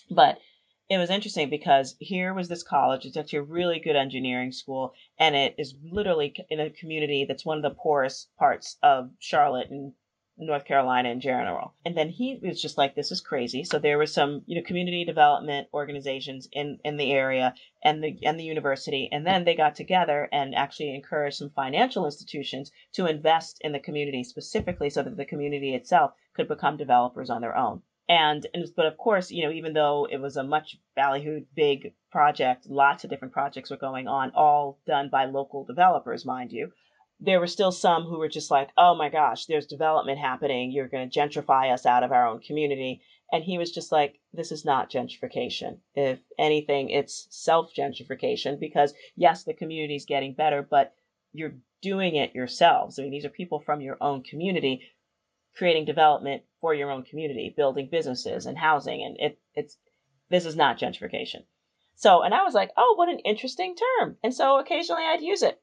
But 0.09 0.39
it 0.89 0.97
was 0.97 1.11
interesting 1.11 1.49
because 1.49 1.95
here 1.99 2.33
was 2.33 2.49
this 2.49 2.63
college. 2.63 3.05
It's 3.05 3.15
actually 3.15 3.39
a 3.39 3.43
really 3.43 3.79
good 3.79 3.95
engineering 3.95 4.51
school, 4.51 4.93
and 5.19 5.35
it 5.35 5.55
is 5.59 5.75
literally 5.83 6.33
in 6.49 6.59
a 6.59 6.71
community 6.71 7.25
that's 7.25 7.45
one 7.45 7.57
of 7.57 7.63
the 7.63 7.79
poorest 7.79 8.35
parts 8.37 8.77
of 8.81 9.11
Charlotte 9.19 9.69
and 9.69 9.93
North 10.37 10.65
Carolina 10.65 11.09
in 11.09 11.21
general. 11.21 11.73
And 11.85 11.95
then 11.95 12.09
he 12.09 12.39
was 12.41 12.61
just 12.61 12.77
like, 12.77 12.95
this 12.95 13.11
is 13.11 13.21
crazy. 13.21 13.63
So 13.63 13.77
there 13.77 13.97
was 13.97 14.11
some, 14.11 14.41
you 14.45 14.55
know, 14.55 14.65
community 14.65 15.05
development 15.05 15.67
organizations 15.73 16.47
in, 16.51 16.79
in 16.83 16.97
the 16.97 17.11
area 17.11 17.53
and 17.83 18.03
the, 18.03 18.17
and 18.23 18.39
the 18.39 18.43
university. 18.43 19.09
And 19.11 19.25
then 19.27 19.45
they 19.45 19.55
got 19.55 19.75
together 19.75 20.27
and 20.31 20.55
actually 20.55 20.95
encouraged 20.95 21.37
some 21.37 21.51
financial 21.51 22.05
institutions 22.05 22.71
to 22.93 23.05
invest 23.05 23.59
in 23.61 23.73
the 23.73 23.79
community 23.79 24.23
specifically 24.23 24.89
so 24.89 25.03
that 25.03 25.17
the 25.17 25.25
community 25.25 25.75
itself 25.75 26.13
could 26.33 26.47
become 26.47 26.77
developers 26.77 27.29
on 27.29 27.41
their 27.41 27.55
own. 27.55 27.83
And, 28.09 28.45
and 28.53 28.67
but 28.75 28.87
of 28.87 28.97
course, 28.97 29.31
you 29.31 29.45
know, 29.45 29.51
even 29.51 29.73
though 29.73 30.07
it 30.11 30.17
was 30.17 30.35
a 30.35 30.43
much 30.43 30.77
ballyhooed 30.97 31.45
big 31.55 31.93
project, 32.11 32.67
lots 32.67 33.03
of 33.03 33.09
different 33.09 33.33
projects 33.33 33.69
were 33.69 33.77
going 33.77 34.07
on, 34.07 34.31
all 34.35 34.79
done 34.85 35.09
by 35.09 35.25
local 35.25 35.63
developers, 35.63 36.25
mind 36.25 36.51
you 36.51 36.71
there 37.25 37.39
were 37.39 37.47
still 37.47 37.71
some 37.71 38.03
who 38.03 38.19
were 38.19 38.27
just 38.27 38.51
like, 38.51 38.69
oh 38.77 38.95
my 38.95 39.07
gosh, 39.07 39.45
there's 39.45 39.65
development 39.65 40.19
happening. 40.19 40.71
You're 40.71 40.89
going 40.89 41.09
to 41.09 41.19
gentrify 41.19 41.73
us 41.73 41.85
out 41.85 42.03
of 42.03 42.11
our 42.11 42.27
own 42.27 42.41
community. 42.41 43.01
And 43.31 43.45
he 43.45 43.57
was 43.57 43.71
just 43.71 43.93
like, 43.93 44.19
this 44.33 44.51
is 44.51 44.65
not 44.65 44.91
gentrification. 44.91 45.77
If 45.95 46.19
anything, 46.37 46.89
it's 46.89 47.27
self 47.29 47.71
gentrification 47.73 48.59
because, 48.59 48.93
yes, 49.15 49.45
the 49.45 49.53
community 49.53 49.95
is 49.95 50.05
getting 50.05 50.33
better, 50.33 50.67
but 50.69 50.93
you're 51.31 51.55
doing 51.81 52.17
it 52.17 52.35
yourselves. 52.35 52.99
I 52.99 53.03
mean, 53.03 53.11
these 53.11 53.25
are 53.25 53.29
people 53.29 53.61
from 53.61 53.79
your 53.79 53.97
own 54.01 54.23
community 54.23 54.81
creating 55.55 55.85
development 55.85 56.43
for 56.59 56.73
your 56.73 56.91
own 56.91 57.03
community, 57.03 57.53
building 57.55 57.87
businesses 57.89 58.45
and 58.45 58.57
housing. 58.57 59.01
And 59.01 59.17
it, 59.17 59.39
it's, 59.55 59.77
this 60.29 60.45
is 60.45 60.57
not 60.57 60.77
gentrification. 60.77 61.45
So, 61.95 62.21
and 62.21 62.33
I 62.33 62.43
was 62.43 62.53
like, 62.53 62.71
oh, 62.75 62.95
what 62.97 63.07
an 63.07 63.19
interesting 63.19 63.75
term. 63.75 64.17
And 64.23 64.33
so 64.33 64.59
occasionally 64.59 65.03
I'd 65.03 65.21
use 65.21 65.41
it. 65.41 65.61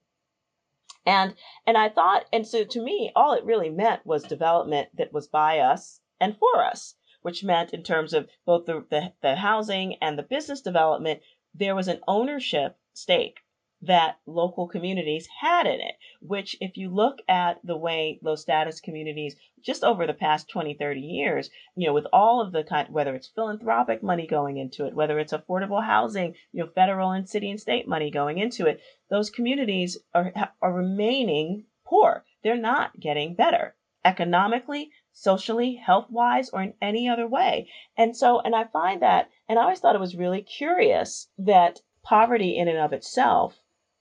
And 1.07 1.35
and 1.67 1.79
I 1.79 1.89
thought, 1.89 2.27
and 2.33 2.47
so 2.47 2.63
to 2.65 2.83
me, 2.83 3.11
all 3.17 3.33
it 3.33 3.45
really 3.45 3.71
meant 3.71 4.05
was 4.05 4.23
development 4.23 4.91
that 4.95 5.13
was 5.13 5.29
by 5.29 5.59
us 5.59 6.01
and 6.21 6.37
for 6.37 6.63
us, 6.65 6.95
which 7.23 7.43
meant 7.43 7.73
in 7.73 7.83
terms 7.83 8.13
of 8.13 8.29
both 8.45 8.67
the, 8.67 8.85
the, 8.91 9.13
the 9.23 9.37
housing 9.37 9.97
and 10.03 10.19
the 10.19 10.23
business 10.23 10.61
development, 10.61 11.23
there 11.55 11.75
was 11.75 11.89
an 11.89 12.01
ownership 12.07 12.79
stake 12.93 13.41
that 13.83 14.19
local 14.27 14.69
communities 14.69 15.27
had 15.41 15.67
in 15.67 15.81
it, 15.81 15.95
which 16.21 16.55
if 16.61 16.77
you 16.77 16.91
look 16.91 17.19
at 17.29 17.59
the 17.65 17.77
way 17.77 18.19
low 18.23 18.35
status 18.35 18.79
communities 18.81 19.37
just 19.63 19.83
over 19.83 20.07
the 20.07 20.13
past 20.13 20.51
20, 20.51 20.75
30 20.75 21.01
years, 21.01 21.51
you 21.77 21.87
know, 21.87 21.95
with 21.95 22.07
all 22.13 22.43
of 22.43 22.53
the 22.53 22.63
kind, 22.63 22.93
whether 22.93 23.15
it's 23.15 23.29
philanthropic 23.29 24.03
money 24.03 24.27
going 24.27 24.59
into 24.59 24.85
it, 24.85 24.95
whether 24.95 25.19
it's 25.19 25.33
affordable 25.33 25.83
housing, 25.83 26.35
you 26.53 26.63
know, 26.63 26.71
federal 26.75 27.11
and 27.13 27.29
city 27.29 27.51
and 27.51 27.59
state 27.59 27.89
money 27.89 28.11
going 28.11 28.39
into 28.39 28.67
it, 28.67 28.81
those 29.09 29.31
communities 29.31 29.99
are, 30.15 30.33
are 30.61 30.73
remaining 30.73 31.65
poor. 31.87 32.25
They're 32.43 32.57
not 32.57 33.01
getting 33.01 33.35
better 33.35 33.75
economically, 34.05 34.91
socially, 35.13 35.75
health 35.75 36.07
wise, 36.11 36.51
or 36.51 36.63
in 36.63 36.75
any 36.81 37.09
other 37.09 37.27
way. 37.27 37.69
And 37.97 38.17
so, 38.17 38.41
and 38.41 38.55
I 38.55 38.65
find 38.65 39.03
that, 39.03 39.31
and 39.49 39.59
I 39.59 39.63
always 39.63 39.81
thought 39.81 39.95
it 39.95 40.01
was 40.01 40.17
really 40.17 40.43
curious 40.43 41.29
that 41.39 41.81
poverty 42.03 42.57
in 42.57 42.69
and 42.69 42.79
of 42.79 42.93
itself 42.93 43.61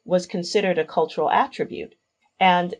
was 0.10 0.25
considered 0.25 0.78
a 0.78 0.86
cultural 0.86 1.30
attribute. 1.30 1.94
And 2.39 2.74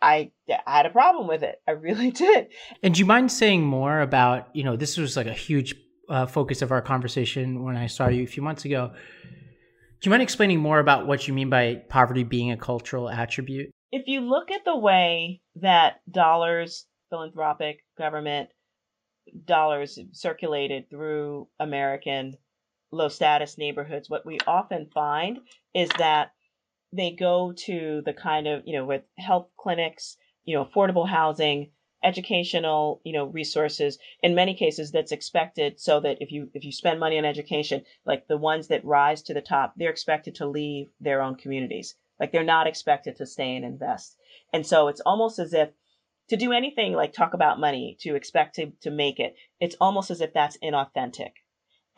I, 0.00 0.30
I 0.48 0.76
had 0.76 0.86
a 0.86 0.90
problem 0.90 1.26
with 1.26 1.42
it. 1.42 1.60
I 1.66 1.70
really 1.86 2.10
did. 2.10 2.48
And 2.82 2.94
do 2.94 3.00
you 3.00 3.06
mind 3.06 3.32
saying 3.32 3.62
more 3.64 4.00
about, 4.00 4.48
you 4.54 4.64
know, 4.64 4.76
this 4.76 4.96
was 4.96 5.16
like 5.16 5.26
a 5.26 5.34
huge 5.34 5.74
uh, 6.08 6.26
focus 6.26 6.62
of 6.62 6.72
our 6.72 6.80
conversation 6.80 7.64
when 7.64 7.76
I 7.76 7.86
saw 7.86 8.08
you 8.08 8.22
a 8.22 8.26
few 8.26 8.42
months 8.42 8.64
ago. 8.64 8.92
Do 10.00 10.06
you 10.06 10.10
mind 10.10 10.22
explaining 10.22 10.60
more 10.60 10.78
about 10.78 11.06
what 11.06 11.26
you 11.26 11.34
mean 11.34 11.50
by 11.50 11.82
poverty 11.88 12.22
being 12.22 12.52
a 12.52 12.56
cultural 12.56 13.10
attribute? 13.10 13.70
If 13.90 14.06
you 14.06 14.20
look 14.20 14.50
at 14.50 14.64
the 14.64 14.76
way 14.76 15.40
that 15.56 16.00
dollars, 16.10 16.86
philanthropic, 17.10 17.84
government 17.98 18.50
dollars 19.44 19.98
circulated 20.12 20.88
through 20.88 21.48
American 21.58 22.34
low 22.92 23.08
status 23.08 23.58
neighborhoods, 23.58 24.08
what 24.08 24.24
we 24.24 24.38
often 24.46 24.88
find 24.94 25.40
is 25.74 25.90
that 25.98 26.30
they 26.92 27.10
go 27.10 27.52
to 27.52 28.02
the 28.04 28.12
kind 28.12 28.46
of, 28.46 28.62
you 28.66 28.74
know, 28.74 28.84
with 28.84 29.02
health 29.16 29.48
clinics, 29.56 30.16
you 30.44 30.56
know, 30.56 30.64
affordable 30.64 31.08
housing, 31.08 31.70
educational, 32.02 33.00
you 33.04 33.12
know, 33.12 33.26
resources. 33.26 33.98
In 34.22 34.34
many 34.34 34.54
cases 34.54 34.90
that's 34.90 35.12
expected 35.12 35.80
so 35.80 36.00
that 36.00 36.18
if 36.20 36.32
you 36.32 36.50
if 36.54 36.64
you 36.64 36.72
spend 36.72 37.00
money 37.00 37.18
on 37.18 37.24
education, 37.24 37.84
like 38.04 38.26
the 38.26 38.38
ones 38.38 38.68
that 38.68 38.84
rise 38.84 39.22
to 39.22 39.34
the 39.34 39.42
top, 39.42 39.74
they're 39.76 39.90
expected 39.90 40.36
to 40.36 40.46
leave 40.46 40.88
their 41.00 41.20
own 41.20 41.34
communities. 41.34 41.94
Like 42.18 42.32
they're 42.32 42.44
not 42.44 42.66
expected 42.66 43.16
to 43.16 43.26
stay 43.26 43.54
and 43.54 43.64
invest. 43.64 44.16
And 44.52 44.66
so 44.66 44.88
it's 44.88 45.00
almost 45.00 45.38
as 45.38 45.52
if 45.52 45.70
to 46.28 46.36
do 46.36 46.52
anything 46.52 46.92
like 46.92 47.12
talk 47.12 47.34
about 47.34 47.60
money, 47.60 47.96
to 48.00 48.14
expect 48.14 48.56
to, 48.56 48.72
to 48.82 48.90
make 48.90 49.18
it, 49.18 49.34
it's 49.60 49.76
almost 49.80 50.10
as 50.10 50.20
if 50.20 50.32
that's 50.32 50.58
inauthentic. 50.58 51.32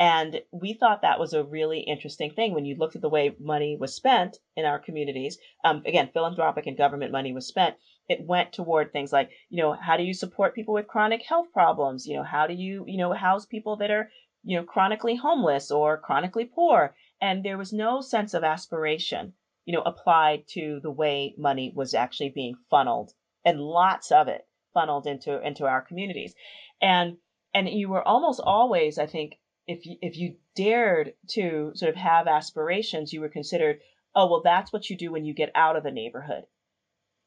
And 0.00 0.40
we 0.50 0.72
thought 0.72 1.02
that 1.02 1.20
was 1.20 1.34
a 1.34 1.44
really 1.44 1.80
interesting 1.80 2.30
thing 2.30 2.54
when 2.54 2.64
you 2.64 2.74
looked 2.74 2.96
at 2.96 3.02
the 3.02 3.10
way 3.10 3.36
money 3.38 3.76
was 3.78 3.94
spent 3.94 4.38
in 4.56 4.64
our 4.64 4.78
communities. 4.78 5.36
Um, 5.62 5.82
again, 5.84 6.08
philanthropic 6.10 6.66
and 6.66 6.74
government 6.74 7.12
money 7.12 7.34
was 7.34 7.46
spent. 7.46 7.76
It 8.08 8.26
went 8.26 8.54
toward 8.54 8.92
things 8.92 9.12
like, 9.12 9.30
you 9.50 9.62
know, 9.62 9.74
how 9.74 9.98
do 9.98 10.02
you 10.02 10.14
support 10.14 10.54
people 10.54 10.72
with 10.72 10.88
chronic 10.88 11.20
health 11.22 11.48
problems? 11.52 12.06
You 12.06 12.16
know, 12.16 12.22
how 12.22 12.46
do 12.46 12.54
you, 12.54 12.84
you 12.86 12.96
know, 12.96 13.12
house 13.12 13.44
people 13.44 13.76
that 13.76 13.90
are, 13.90 14.10
you 14.42 14.56
know, 14.56 14.64
chronically 14.64 15.16
homeless 15.16 15.70
or 15.70 15.98
chronically 15.98 16.46
poor? 16.46 16.96
And 17.20 17.44
there 17.44 17.58
was 17.58 17.70
no 17.70 18.00
sense 18.00 18.32
of 18.32 18.42
aspiration, 18.42 19.34
you 19.66 19.74
know, 19.76 19.82
applied 19.82 20.48
to 20.54 20.80
the 20.82 20.90
way 20.90 21.34
money 21.36 21.74
was 21.76 21.92
actually 21.92 22.30
being 22.30 22.54
funneled 22.70 23.12
and 23.44 23.60
lots 23.60 24.12
of 24.12 24.28
it 24.28 24.46
funneled 24.72 25.06
into 25.06 25.46
into 25.46 25.66
our 25.66 25.82
communities. 25.82 26.34
And 26.80 27.18
and 27.52 27.68
you 27.68 27.90
were 27.90 28.06
almost 28.06 28.40
always, 28.42 28.98
I 28.98 29.06
think, 29.06 29.34
if 29.70 29.86
you, 29.86 29.96
if 30.02 30.16
you 30.16 30.34
dared 30.56 31.14
to 31.28 31.70
sort 31.74 31.90
of 31.90 31.96
have 31.96 32.26
aspirations, 32.26 33.12
you 33.12 33.20
were 33.20 33.28
considered, 33.28 33.78
oh, 34.16 34.28
well, 34.28 34.42
that's 34.42 34.72
what 34.72 34.90
you 34.90 34.96
do 34.96 35.12
when 35.12 35.24
you 35.24 35.32
get 35.32 35.52
out 35.54 35.76
of 35.76 35.84
the 35.84 35.92
neighborhood. 35.92 36.44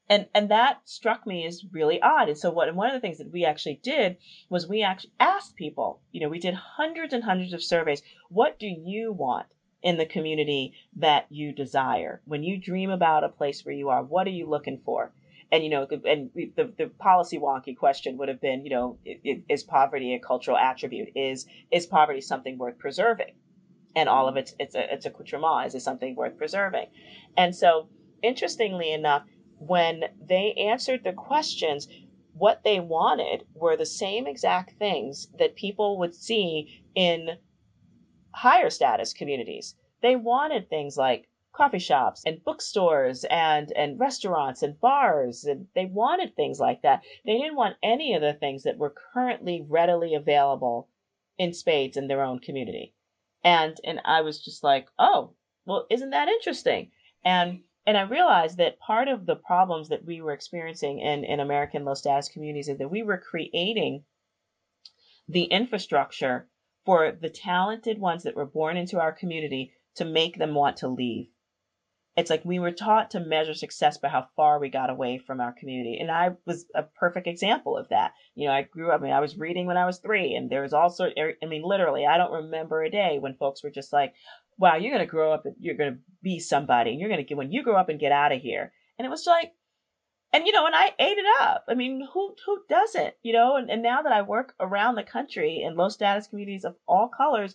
And, 0.10 0.28
and 0.36 0.52
that 0.52 0.82
struck 0.84 1.26
me 1.26 1.46
as 1.46 1.64
really 1.72 2.02
odd. 2.02 2.28
And 2.28 2.38
so 2.38 2.52
what, 2.52 2.68
and 2.68 2.76
one 2.76 2.90
of 2.90 2.94
the 2.94 3.00
things 3.00 3.20
that 3.20 3.32
we 3.32 3.46
actually 3.46 3.80
did 3.82 4.18
was 4.50 4.68
we 4.68 4.84
actually 4.84 5.14
asked 5.20 5.56
people, 5.56 6.02
you 6.12 6.20
know, 6.20 6.28
we 6.28 6.40
did 6.40 6.54
hundreds 6.54 7.14
and 7.14 7.24
hundreds 7.24 7.54
of 7.54 7.64
surveys. 7.64 8.02
What 8.30 8.60
do 8.60 8.68
you 8.68 9.14
want 9.14 9.48
in 9.82 9.98
the 9.98 10.06
community 10.06 10.74
that 10.98 11.28
you 11.30 11.54
desire? 11.54 12.22
When 12.26 12.44
you 12.44 12.58
dream 12.58 12.90
about 12.90 13.24
a 13.24 13.30
place 13.30 13.64
where 13.64 13.74
you 13.74 13.88
are, 13.88 14.04
what 14.04 14.28
are 14.28 14.32
you 14.32 14.50
looking 14.50 14.82
for? 14.84 15.14
And 15.54 15.64
you 15.64 15.70
know, 15.70 15.86
and 15.92 16.32
the 16.34 16.74
the 16.80 16.88
policy 16.98 17.38
wonky 17.38 17.78
question 17.78 18.18
would 18.18 18.28
have 18.28 18.42
been, 18.42 18.66
you 18.66 18.72
know, 18.72 18.98
is 19.06 19.62
poverty 19.62 20.16
a 20.16 20.20
cultural 20.20 20.58
attribute? 20.58 21.10
Is 21.16 21.46
is 21.70 21.86
poverty 21.86 22.22
something 22.22 22.58
worth 22.58 22.80
preserving? 22.80 23.36
And 23.96 24.10
all 24.10 24.28
of 24.28 24.36
its 24.36 24.56
it's 24.58 24.74
a 24.74 24.92
it's 24.92 25.06
accoutrement 25.06 25.68
is 25.68 25.76
it 25.76 25.82
something 25.82 26.16
worth 26.16 26.40
preserving? 26.40 26.88
And 27.38 27.56
so, 27.56 27.88
interestingly 28.24 28.92
enough, 28.92 29.28
when 29.60 30.06
they 30.28 30.54
answered 30.54 31.04
the 31.04 31.14
questions, 31.14 31.88
what 32.34 32.64
they 32.64 32.80
wanted 32.80 33.44
were 33.54 33.78
the 33.78 33.86
same 33.86 34.26
exact 34.26 34.80
things 34.80 35.28
that 35.38 35.56
people 35.56 36.00
would 36.00 36.16
see 36.16 36.82
in 36.96 37.38
higher 38.32 38.72
status 38.72 39.14
communities. 39.14 39.76
They 40.02 40.16
wanted 40.16 40.68
things 40.68 40.98
like 40.98 41.30
coffee 41.54 41.80
shops 41.80 42.24
and 42.26 42.44
bookstores 42.44 43.26
and 43.26 43.72
and 43.74 44.00
restaurants 44.00 44.64
and 44.64 44.80
bars 44.80 45.44
and 45.46 45.68
they 45.76 45.86
wanted 45.86 46.36
things 46.36 46.60
like 46.60 46.82
that. 46.82 47.04
They 47.26 47.38
didn't 47.38 47.56
want 47.56 47.78
any 47.84 48.16
of 48.16 48.22
the 48.22 48.34
things 48.34 48.64
that 48.64 48.78
were 48.78 48.96
currently 49.14 49.64
readily 49.70 50.16
available 50.16 50.90
in 51.38 51.54
spades 51.54 51.96
in 51.96 52.08
their 52.08 52.24
own 52.24 52.40
community. 52.40 52.96
And 53.44 53.80
and 53.84 54.02
i 54.04 54.22
was 54.22 54.44
just 54.44 54.64
like 54.64 54.88
oh 54.98 55.36
well 55.66 55.86
isn't 55.90 56.10
that 56.10 56.28
interesting? 56.28 56.92
And 57.24 57.62
and 57.86 57.98
i 57.98 58.02
realized 58.02 58.58
that 58.58 58.80
part 58.80 59.08
of 59.08 59.26
the 59.26 59.36
problems 59.36 59.90
that 59.90 60.06
we 60.06 60.22
were 60.22 60.34
experiencing 60.34 61.00
in 61.00 61.24
in 61.24 61.40
american 61.40 61.86
low 61.86 61.94
status 61.94 62.30
communities 62.30 62.70
is 62.70 62.78
that 62.78 62.90
we 62.90 63.04
were 63.04 63.18
creating 63.18 64.04
the 65.28 65.44
infrastructure 65.44 66.48
for 66.86 67.12
the 67.12 67.30
talented 67.30 68.00
ones 68.00 68.24
that 68.24 68.36
were 68.36 68.46
born 68.46 68.78
into 68.78 69.00
our 69.00 69.12
community 69.12 69.74
to 69.96 70.06
make 70.06 70.38
them 70.38 70.54
want 70.54 70.78
to 70.78 70.88
leave 70.88 71.28
it's 72.16 72.30
like 72.30 72.46
we 72.46 72.60
were 72.60 72.72
taught 72.72 73.12
to 73.12 73.20
measure 73.20 73.54
success 73.54 73.98
by 73.98 74.08
how 74.08 74.28
far 74.36 74.60
we 74.60 74.70
got 74.70 74.92
away 74.92 75.18
from 75.18 75.40
our 75.40 75.52
community. 75.52 75.98
And 76.00 76.12
I 76.12 76.32
was 76.46 76.66
a 76.76 76.84
perfect 76.84 77.28
example 77.28 77.76
of 77.76 77.90
that. 77.90 78.14
You 78.36 78.48
know, 78.48 78.54
I 78.54 78.62
grew 78.64 78.92
up, 78.92 79.02
I 79.02 79.04
mean, 79.04 79.14
I 79.14 79.20
was 79.20 79.38
reading 79.38 79.66
when 79.66 79.78
I 79.78 79.86
was 79.86 79.98
three, 79.98 80.36
and 80.36 80.50
there 80.50 80.62
was 80.62 80.74
all 80.74 80.90
sorts, 80.90 81.16
er, 81.18 81.34
I 81.42 81.46
mean, 81.48 81.64
literally, 81.64 82.06
I 82.06 82.18
don't 82.18 82.32
remember 82.32 82.84
a 82.84 82.92
day 82.92 83.18
when 83.20 83.36
folks 83.36 83.64
were 83.64 83.72
just 83.72 83.92
like, 83.92 84.14
wow, 84.60 84.76
you're 84.76 84.94
going 84.94 85.06
to 85.06 85.10
grow 85.10 85.34
up 85.34 85.46
and 85.46 85.56
you're 85.60 85.78
going 85.78 85.94
to 85.94 86.00
be 86.22 86.40
somebody. 86.40 86.92
and 86.92 87.00
You're 87.00 87.10
going 87.10 87.22
to 87.22 87.28
get, 87.28 87.38
when 87.38 87.52
you 87.52 87.64
grow 87.64 87.78
up 87.78 87.90
and 87.90 88.00
get 88.00 88.12
out 88.12 88.32
of 88.32 88.42
here. 88.42 88.72
And 89.00 89.06
it 89.08 89.10
was 89.10 89.26
like, 89.26 89.52
and 90.34 90.48
you 90.48 90.52
know, 90.52 90.66
and 90.66 90.76
I 90.76 90.92
ate 90.98 91.18
it 91.18 91.26
up. 91.42 91.66
I 91.70 91.76
mean, 91.76 92.08
who 92.12 92.36
who 92.46 92.64
doesn't? 92.68 93.14
You 93.22 93.34
know, 93.34 93.56
and, 93.56 93.70
and 93.70 93.84
now 93.84 94.02
that 94.02 94.12
I 94.12 94.24
work 94.24 94.56
around 94.60 94.96
the 94.96 95.04
country 95.04 95.62
in 95.64 95.76
low 95.76 95.90
status 95.90 96.26
communities 96.26 96.66
of 96.66 96.76
all 96.88 97.08
colors, 97.08 97.54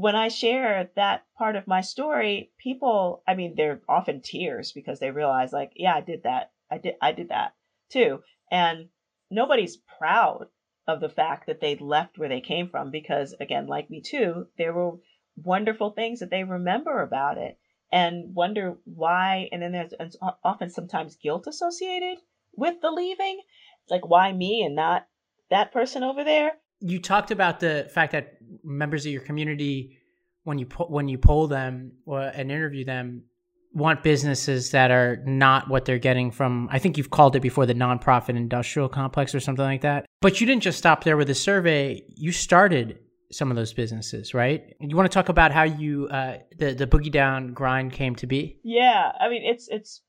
when 0.00 0.16
I 0.16 0.28
share 0.28 0.88
that 0.96 1.24
part 1.36 1.56
of 1.56 1.66
my 1.66 1.82
story, 1.82 2.50
people, 2.58 3.22
I 3.28 3.34
mean, 3.34 3.54
they're 3.54 3.82
often 3.86 4.22
tears 4.22 4.72
because 4.72 4.98
they 4.98 5.10
realize, 5.10 5.52
like, 5.52 5.72
yeah, 5.76 5.94
I 5.94 6.00
did 6.00 6.22
that. 6.22 6.52
I 6.70 6.78
did, 6.78 6.94
I 7.02 7.12
did 7.12 7.28
that 7.28 7.54
too. 7.90 8.20
And 8.50 8.88
nobody's 9.30 9.76
proud 9.98 10.46
of 10.88 11.00
the 11.00 11.10
fact 11.10 11.46
that 11.48 11.60
they 11.60 11.76
left 11.76 12.18
where 12.18 12.30
they 12.30 12.40
came 12.40 12.70
from 12.70 12.90
because, 12.90 13.34
again, 13.40 13.66
like 13.66 13.90
me 13.90 14.00
too, 14.00 14.46
there 14.56 14.72
were 14.72 14.92
wonderful 15.36 15.90
things 15.90 16.20
that 16.20 16.30
they 16.30 16.44
remember 16.44 17.02
about 17.02 17.36
it 17.36 17.58
and 17.92 18.34
wonder 18.34 18.78
why. 18.84 19.50
And 19.52 19.60
then 19.60 19.72
there's 19.72 20.16
often 20.42 20.70
sometimes 20.70 21.16
guilt 21.22 21.46
associated 21.46 22.18
with 22.56 22.80
the 22.80 22.90
leaving. 22.90 23.42
It's 23.82 23.90
like, 23.90 24.08
why 24.08 24.32
me 24.32 24.62
and 24.62 24.74
not 24.74 25.06
that 25.50 25.72
person 25.72 26.02
over 26.02 26.24
there? 26.24 26.52
you 26.80 26.98
talked 26.98 27.30
about 27.30 27.60
the 27.60 27.88
fact 27.92 28.12
that 28.12 28.38
members 28.64 29.06
of 29.06 29.12
your 29.12 29.22
community, 29.22 29.98
when 30.44 30.58
you 30.58 30.66
po- 30.66 30.86
when 30.86 31.08
you 31.08 31.18
poll 31.18 31.46
them 31.46 31.92
or, 32.06 32.20
and 32.20 32.50
interview 32.50 32.84
them, 32.84 33.24
want 33.72 34.02
businesses 34.02 34.70
that 34.70 34.90
are 34.90 35.22
not 35.26 35.68
what 35.68 35.84
they're 35.84 35.98
getting 35.98 36.30
from. 36.30 36.68
I 36.70 36.78
think 36.78 36.98
you've 36.98 37.10
called 37.10 37.36
it 37.36 37.40
before 37.40 37.66
the 37.66 37.74
nonprofit 37.74 38.30
industrial 38.30 38.88
complex 38.88 39.34
or 39.34 39.40
something 39.40 39.64
like 39.64 39.82
that. 39.82 40.06
But 40.20 40.40
you 40.40 40.46
didn't 40.46 40.62
just 40.62 40.78
stop 40.78 41.04
there 41.04 41.16
with 41.16 41.28
the 41.28 41.34
survey. 41.34 42.02
You 42.14 42.32
started 42.32 42.98
some 43.32 43.50
of 43.50 43.56
those 43.56 43.72
businesses, 43.72 44.34
right? 44.34 44.74
You 44.80 44.96
want 44.96 45.10
to 45.10 45.14
talk 45.14 45.28
about 45.28 45.52
how 45.52 45.62
you 45.62 46.08
uh, 46.08 46.38
the 46.58 46.74
the 46.74 46.86
boogie 46.86 47.12
down 47.12 47.52
grind 47.52 47.92
came 47.92 48.16
to 48.16 48.26
be? 48.26 48.58
Yeah, 48.64 49.12
I 49.18 49.28
mean 49.28 49.42
it's 49.44 49.68
it's 49.68 50.02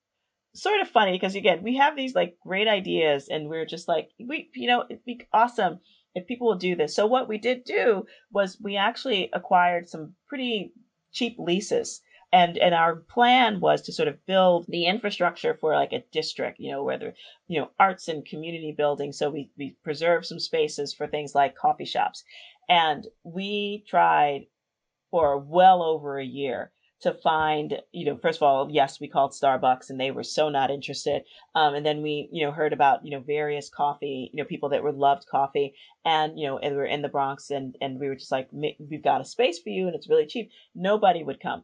sort 0.53 0.81
of 0.81 0.89
funny 0.89 1.13
because 1.13 1.35
again 1.35 1.63
we 1.63 1.77
have 1.77 1.95
these 1.95 2.13
like 2.13 2.35
great 2.45 2.67
ideas 2.67 3.29
and 3.29 3.47
we're 3.47 3.65
just 3.65 3.87
like 3.87 4.09
we 4.19 4.49
you 4.53 4.67
know 4.67 4.83
it'd 4.89 5.05
be 5.05 5.21
awesome 5.31 5.79
if 6.15 6.28
people 6.28 6.47
will 6.47 6.56
do 6.56 6.76
this. 6.76 6.95
So 6.95 7.06
what 7.06 7.28
we 7.28 7.38
did 7.38 7.63
do 7.63 8.06
was 8.32 8.60
we 8.62 8.76
actually 8.76 9.30
acquired 9.34 9.88
some 9.88 10.15
pretty 10.28 10.74
cheap 11.12 11.36
leases. 11.38 12.02
And 12.34 12.58
and 12.58 12.74
our 12.74 12.95
plan 12.95 13.60
was 13.60 13.82
to 13.84 13.91
sort 13.91 14.08
of 14.08 14.26
build 14.26 14.65
the 14.69 14.86
infrastructure 14.86 15.54
for 15.54 15.76
like 15.76 15.91
a 15.91 16.04
district, 16.13 16.60
you 16.60 16.71
know, 16.71 16.84
whether 16.84 17.13
you 17.47 17.60
know 17.60 17.71
arts 17.78 18.08
and 18.08 18.26
community 18.26 18.74
building. 18.78 19.12
So 19.12 19.30
we 19.30 19.52
we 19.58 19.76
preserve 19.84 20.26
some 20.26 20.39
spaces 20.39 20.93
for 20.93 21.08
things 21.08 21.36
like 21.36 21.56
coffee 21.56 21.86
shops, 21.86 22.24
and 22.69 23.06
we 23.24 23.84
tried 23.86 24.45
for 25.10 25.38
well 25.38 25.84
over 25.84 26.17
a 26.17 26.26
year 26.26 26.71
to 27.01 27.13
find, 27.13 27.81
you 27.91 28.05
know, 28.05 28.17
first 28.17 28.37
of 28.37 28.43
all, 28.43 28.69
yes, 28.71 28.99
we 28.99 29.07
called 29.07 29.31
Starbucks 29.31 29.89
and 29.89 29.99
they 29.99 30.11
were 30.11 30.23
so 30.23 30.49
not 30.49 30.69
interested. 30.69 31.23
Um, 31.55 31.73
and 31.73 31.85
then 31.85 32.01
we, 32.03 32.29
you 32.31 32.45
know, 32.45 32.51
heard 32.51 32.73
about, 32.73 33.03
you 33.03 33.11
know, 33.11 33.19
various 33.19 33.69
coffee, 33.69 34.29
you 34.31 34.37
know, 34.37 34.47
people 34.47 34.69
that 34.69 34.83
were 34.83 34.91
loved 34.91 35.25
coffee 35.27 35.73
and, 36.05 36.39
you 36.39 36.47
know, 36.47 36.59
and 36.59 36.73
we 36.73 36.77
were 36.77 36.85
in 36.85 37.01
the 37.01 37.09
Bronx 37.09 37.49
and, 37.49 37.75
and 37.81 37.99
we 37.99 38.07
were 38.07 38.15
just 38.15 38.31
like, 38.31 38.49
we've 38.51 39.03
got 39.03 39.21
a 39.21 39.25
space 39.25 39.59
for 39.59 39.69
you 39.69 39.87
and 39.87 39.95
it's 39.95 40.09
really 40.09 40.27
cheap. 40.27 40.51
Nobody 40.75 41.23
would 41.23 41.39
come. 41.39 41.63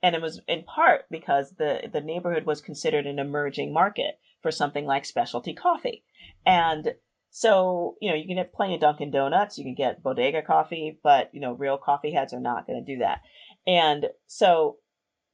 And 0.00 0.14
it 0.14 0.22
was 0.22 0.40
in 0.46 0.62
part 0.62 1.06
because 1.10 1.50
the, 1.58 1.90
the 1.92 2.00
neighborhood 2.00 2.46
was 2.46 2.60
considered 2.60 3.06
an 3.06 3.18
emerging 3.18 3.72
market 3.72 4.18
for 4.42 4.52
something 4.52 4.86
like 4.86 5.04
specialty 5.04 5.54
coffee. 5.54 6.04
And 6.46 6.94
so, 7.30 7.96
you 8.00 8.08
know, 8.08 8.16
you 8.16 8.26
can 8.26 8.36
get 8.36 8.54
plenty 8.54 8.76
of 8.76 8.80
Dunkin' 8.80 9.10
Donuts, 9.10 9.58
you 9.58 9.64
can 9.64 9.74
get 9.74 10.02
bodega 10.02 10.42
coffee, 10.42 10.98
but, 11.02 11.30
you 11.34 11.40
know, 11.40 11.52
real 11.52 11.76
coffee 11.76 12.12
heads 12.12 12.32
are 12.32 12.40
not 12.40 12.66
going 12.66 12.82
to 12.82 12.94
do 12.94 13.00
that. 13.00 13.20
And 13.68 14.06
so 14.26 14.78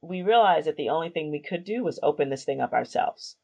we 0.01 0.21
realized 0.21 0.67
that 0.67 0.75
the 0.75 0.89
only 0.89 1.09
thing 1.09 1.31
we 1.31 1.41
could 1.41 1.63
do 1.63 1.83
was 1.83 1.99
open 2.03 2.29
this 2.29 2.43
thing 2.43 2.59
up 2.59 2.73
ourselves. 2.73 3.37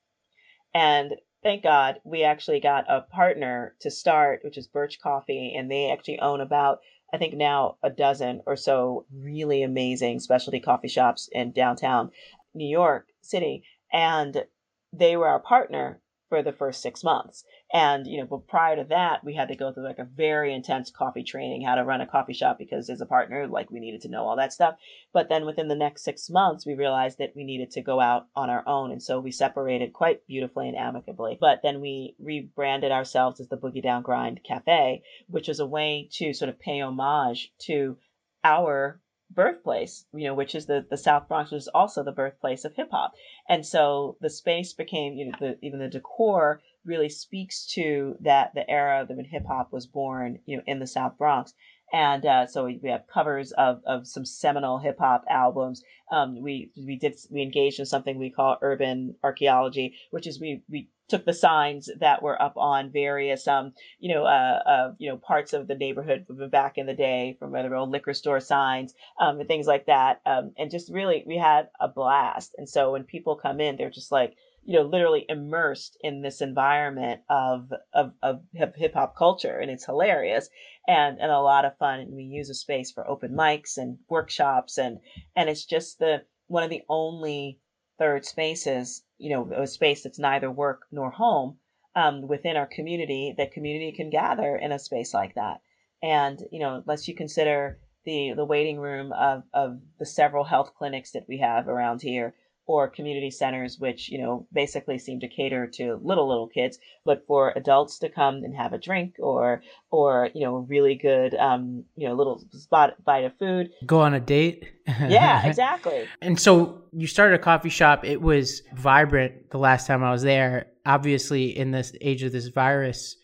And 0.74 1.14
thank 1.42 1.64
God 1.64 2.02
we 2.04 2.24
actually 2.24 2.60
got 2.60 2.86
a 2.90 3.02
partner 3.02 3.74
to 3.80 3.90
start, 3.90 4.42
which 4.44 4.58
is 4.58 4.68
Birch 4.68 5.00
Coffee, 5.02 5.56
and 5.58 5.72
they 5.72 5.90
actually 5.90 6.20
own 6.20 6.42
about, 6.42 6.80
I 7.14 7.18
think 7.18 7.36
now 7.36 7.78
a 7.82 7.90
dozen 7.90 8.42
or 8.46 8.58
so 8.58 9.06
really 9.14 9.64
amazing 9.64 10.20
specialty 10.20 10.60
coffee 10.60 10.90
shops 10.90 11.30
in 11.32 11.54
downtown 11.54 12.12
New 12.54 12.68
York 12.68 13.08
City. 13.22 13.64
And 13.94 14.44
they 14.92 15.16
were 15.16 15.28
our 15.28 15.40
partner 15.40 16.02
for 16.32 16.42
the 16.42 16.54
first 16.54 16.82
six 16.82 17.04
months. 17.04 17.44
And, 17.74 18.08
you 18.08 18.18
know, 18.18 18.26
but 18.26 18.48
prior 18.48 18.78
to 18.78 18.86
that, 18.86 19.22
we 19.22 19.36
had 19.36 19.50
to 19.50 19.56
go 19.58 19.74
through 19.74 19.84
like 19.84 20.00
a 20.00 20.08
very 20.16 20.54
intense 20.54 20.90
coffee 20.90 21.26
training, 21.26 21.62
how 21.62 21.76
to 21.76 21.84
run 21.84 22.00
a 22.00 22.08
coffee 22.08 22.32
shop 22.32 22.58
because 22.58 22.90
as 22.90 23.02
a 23.02 23.06
partner, 23.06 23.48
like 23.48 23.70
we 23.70 23.82
needed 23.82 24.00
to 24.04 24.08
know 24.08 24.24
all 24.24 24.38
that 24.38 24.54
stuff. 24.54 24.76
But 25.12 25.28
then 25.28 25.46
within 25.46 25.68
the 25.68 25.76
next 25.76 26.06
six 26.06 26.30
months, 26.30 26.66
we 26.66 26.74
realized 26.74 27.18
that 27.18 27.34
we 27.36 27.44
needed 27.44 27.72
to 27.72 27.82
go 27.82 28.00
out 28.00 28.28
on 28.34 28.50
our 28.50 28.66
own. 28.66 28.94
And 28.94 29.04
so 29.04 29.20
we 29.20 29.30
separated 29.30 29.92
quite 29.92 30.26
beautifully 30.26 30.70
and 30.70 30.78
amicably. 30.78 31.38
But 31.38 31.60
then 31.64 31.82
we 31.82 32.16
rebranded 32.18 32.94
ourselves 32.94 33.42
as 33.42 33.50
the 33.50 33.58
Boogie 33.58 33.84
Down 33.84 34.02
Grind 34.02 34.40
Cafe, 34.48 35.04
which 35.28 35.50
was 35.50 35.60
a 35.60 35.66
way 35.66 36.08
to 36.14 36.34
sort 36.34 36.48
of 36.48 36.62
pay 36.62 36.80
homage 36.80 37.52
to 37.64 37.98
our 38.46 39.02
birthplace, 39.34 40.06
you 40.14 40.28
know, 40.28 40.34
which 40.34 40.56
is 40.56 40.66
the, 40.66 40.86
the 40.90 40.98
South 40.98 41.28
Bronx, 41.28 41.52
was 41.52 41.68
also 41.70 42.04
the 42.04 42.12
birthplace 42.12 42.66
of 42.66 42.76
hip 42.76 42.90
hop. 42.92 43.14
And 43.48 43.66
so 43.66 44.18
the 44.22 44.30
space 44.30 44.74
became, 44.74 45.14
you 45.14 45.26
know, 45.26 45.38
the, 45.40 45.58
even 45.62 45.80
the 45.80 45.88
decor 45.88 46.62
really 46.86 47.10
speaks 47.10 47.66
to 47.74 48.16
that 48.22 48.54
the 48.56 48.70
era 48.70 49.06
that 49.08 49.26
hip 49.28 49.46
hop 49.48 49.72
was 49.72 49.88
born, 49.88 50.40
you 50.46 50.58
know, 50.58 50.64
in 50.66 50.80
the 50.80 50.88
South 50.88 51.18
Bronx. 51.18 51.54
And 51.94 52.26
uh, 52.26 52.48
so 52.48 52.66
we, 52.66 52.80
we 52.82 52.90
have 52.90 53.08
covers 53.08 53.52
of, 53.54 53.82
of 53.86 54.08
some 54.08 54.26
seminal 54.26 54.80
hip 54.80 54.98
hop 55.00 55.26
albums. 55.30 55.84
Um, 56.12 56.42
we 56.42 56.72
we 56.78 56.96
did 56.98 57.16
we 57.30 57.42
engaged 57.42 57.80
in 57.80 57.86
something 57.86 58.18
we 58.18 58.30
call 58.30 58.58
urban 58.62 59.16
archaeology, 59.24 59.96
which 60.12 60.28
is 60.28 60.40
we 60.40 60.62
we 60.70 60.90
took 61.12 61.26
the 61.26 61.34
signs 61.34 61.90
that 62.00 62.24
were 62.24 62.42
up 62.42 62.56
on 62.56 62.90
various 62.90 63.46
um 63.46 63.74
you 64.00 64.14
know 64.16 64.24
uh, 64.24 64.60
uh 64.66 64.94
you 64.98 65.10
know 65.10 65.18
parts 65.18 65.52
of 65.52 65.68
the 65.68 65.76
neighborhood 65.76 66.26
back 66.50 66.78
in 66.78 66.86
the 66.86 66.94
day 66.94 67.36
from 67.38 67.54
other 67.54 67.76
old 67.76 67.90
liquor 67.90 68.14
store 68.14 68.40
signs 68.40 68.94
um 69.20 69.38
and 69.38 69.50
things 69.50 69.68
like 69.68 69.88
that 69.88 70.22
um 70.26 70.54
and 70.58 70.72
just 70.72 70.90
really 70.90 71.26
we 71.28 71.36
had 71.36 71.68
a 71.82 71.88
blast 71.90 72.56
and 72.58 72.70
so 72.70 72.94
when 72.94 73.04
people 73.04 73.36
come 73.36 73.60
in 73.60 73.76
they're 73.76 73.90
just 73.90 74.10
like 74.10 74.38
you 74.64 74.78
know 74.78 74.86
literally 74.86 75.26
immersed 75.28 75.98
in 76.02 76.22
this 76.22 76.42
environment 76.42 77.22
of 77.30 77.72
of, 77.94 78.14
of 78.22 78.42
hip 78.54 78.94
hop 78.94 79.16
culture 79.16 79.58
and 79.58 79.72
it's 79.72 79.86
hilarious 79.86 80.50
and 80.88 81.20
and 81.20 81.32
a 81.32 81.40
lot 81.40 81.66
of 81.66 81.78
fun 81.78 82.00
and 82.00 82.14
we 82.14 82.24
use 82.24 82.50
a 82.50 82.54
space 82.54 82.92
for 82.92 83.08
open 83.08 83.32
mics 83.32 83.78
and 83.78 83.98
workshops 84.10 84.78
and 84.78 85.00
and 85.36 85.50
it's 85.50 85.66
just 85.66 86.00
the 86.00 86.22
one 86.48 86.64
of 86.64 86.70
the 86.70 86.84
only 86.90 87.60
third 87.98 88.26
spaces, 88.26 89.04
you 89.20 89.30
know, 89.30 89.52
a 89.56 89.68
space 89.68 90.04
that's 90.04 90.18
neither 90.20 90.52
work 90.52 90.82
nor 90.92 91.12
home 91.12 91.58
um, 91.96 92.28
within 92.28 92.58
our 92.58 92.66
community, 92.66 93.34
that 93.38 93.52
community 93.52 93.92
can 93.92 94.10
gather 94.10 94.56
in 94.56 94.72
a 94.72 94.80
space 94.80 95.14
like 95.14 95.36
that. 95.36 95.62
And, 96.02 96.40
you 96.52 96.60
know, 96.60 96.78
unless 96.78 97.08
you 97.08 97.14
consider 97.14 97.80
the, 98.04 98.34
the 98.36 98.44
waiting 98.44 98.80
room 98.80 99.14
of, 99.14 99.44
of 99.54 99.80
the 100.00 100.06
several 100.06 100.44
health 100.44 100.74
clinics 100.76 101.12
that 101.12 101.28
we 101.28 101.38
have 101.38 101.68
around 101.68 102.02
here, 102.02 102.34
or 102.66 102.88
community 102.88 103.32
centers, 103.32 103.80
which, 103.80 104.10
you 104.10 104.18
know, 104.18 104.48
basically 104.54 104.98
seem 104.98 105.20
to 105.20 105.28
cater 105.28 105.68
to 105.68 106.00
little, 106.02 106.28
little 106.28 106.48
kids, 106.48 106.78
but 107.04 107.26
for 107.28 107.54
adults 107.56 108.00
to 108.00 108.10
come 108.10 108.44
and 108.44 108.56
have 108.56 108.74
a 108.74 108.78
drink 108.78 109.16
or, 109.20 109.62
or, 109.90 110.30
you 110.34 110.46
know, 110.46 110.58
really 110.70 110.96
good, 110.96 111.36
um, 111.36 111.84
you 111.96 112.08
know, 112.08 112.14
little 112.14 112.44
spot 112.52 112.94
bite 113.04 113.26
of 113.26 113.38
food. 113.38 113.72
Go 113.86 114.00
on 114.00 114.14
a 114.14 114.20
date. 114.20 114.72
yeah, 114.88 115.46
exactly. 115.46 116.08
And 116.22 116.40
so 116.40 116.84
you 116.94 117.08
started 117.08 117.36
a 117.36 117.44
coffee 117.44 117.70
shop. 117.70 118.06
It 118.06 118.22
was 118.22 118.62
vibrant 118.74 119.50
the 119.52 119.58
last 119.58 119.88
time 119.88 120.04
I 120.04 120.12
was 120.12 120.22
there. 120.22 120.68
Obviously, 120.86 121.58
in 121.58 121.72
this 121.72 121.94
age 122.02 122.24
of 122.24 122.32
this 122.32 122.48
virus, 122.48 123.16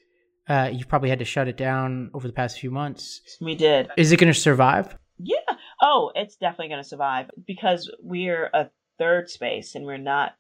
uh, 0.50 0.70
you 0.72 0.86
probably 0.86 1.10
had 1.10 1.20
to 1.20 1.26
shut 1.26 1.48
it 1.48 1.58
down 1.58 2.10
over 2.14 2.28
the 2.28 2.34
past 2.34 2.60
few 2.60 2.72
months. 2.72 3.22
We 3.42 3.56
did. 3.56 3.90
Is 3.98 4.12
it 4.12 4.20
going 4.20 4.32
to 4.32 4.40
survive? 4.40 4.98
Yeah. 5.20 5.38
Oh, 5.82 6.12
it's 6.16 6.36
definitely 6.36 6.70
going 6.70 6.84
to 6.84 6.88
survive 6.88 7.30
because 7.46 7.92
we're 8.02 8.50
a 8.54 8.70
third 8.98 9.30
space 9.30 9.76
and 9.76 9.86
we're 9.86 9.98
not 9.98 10.36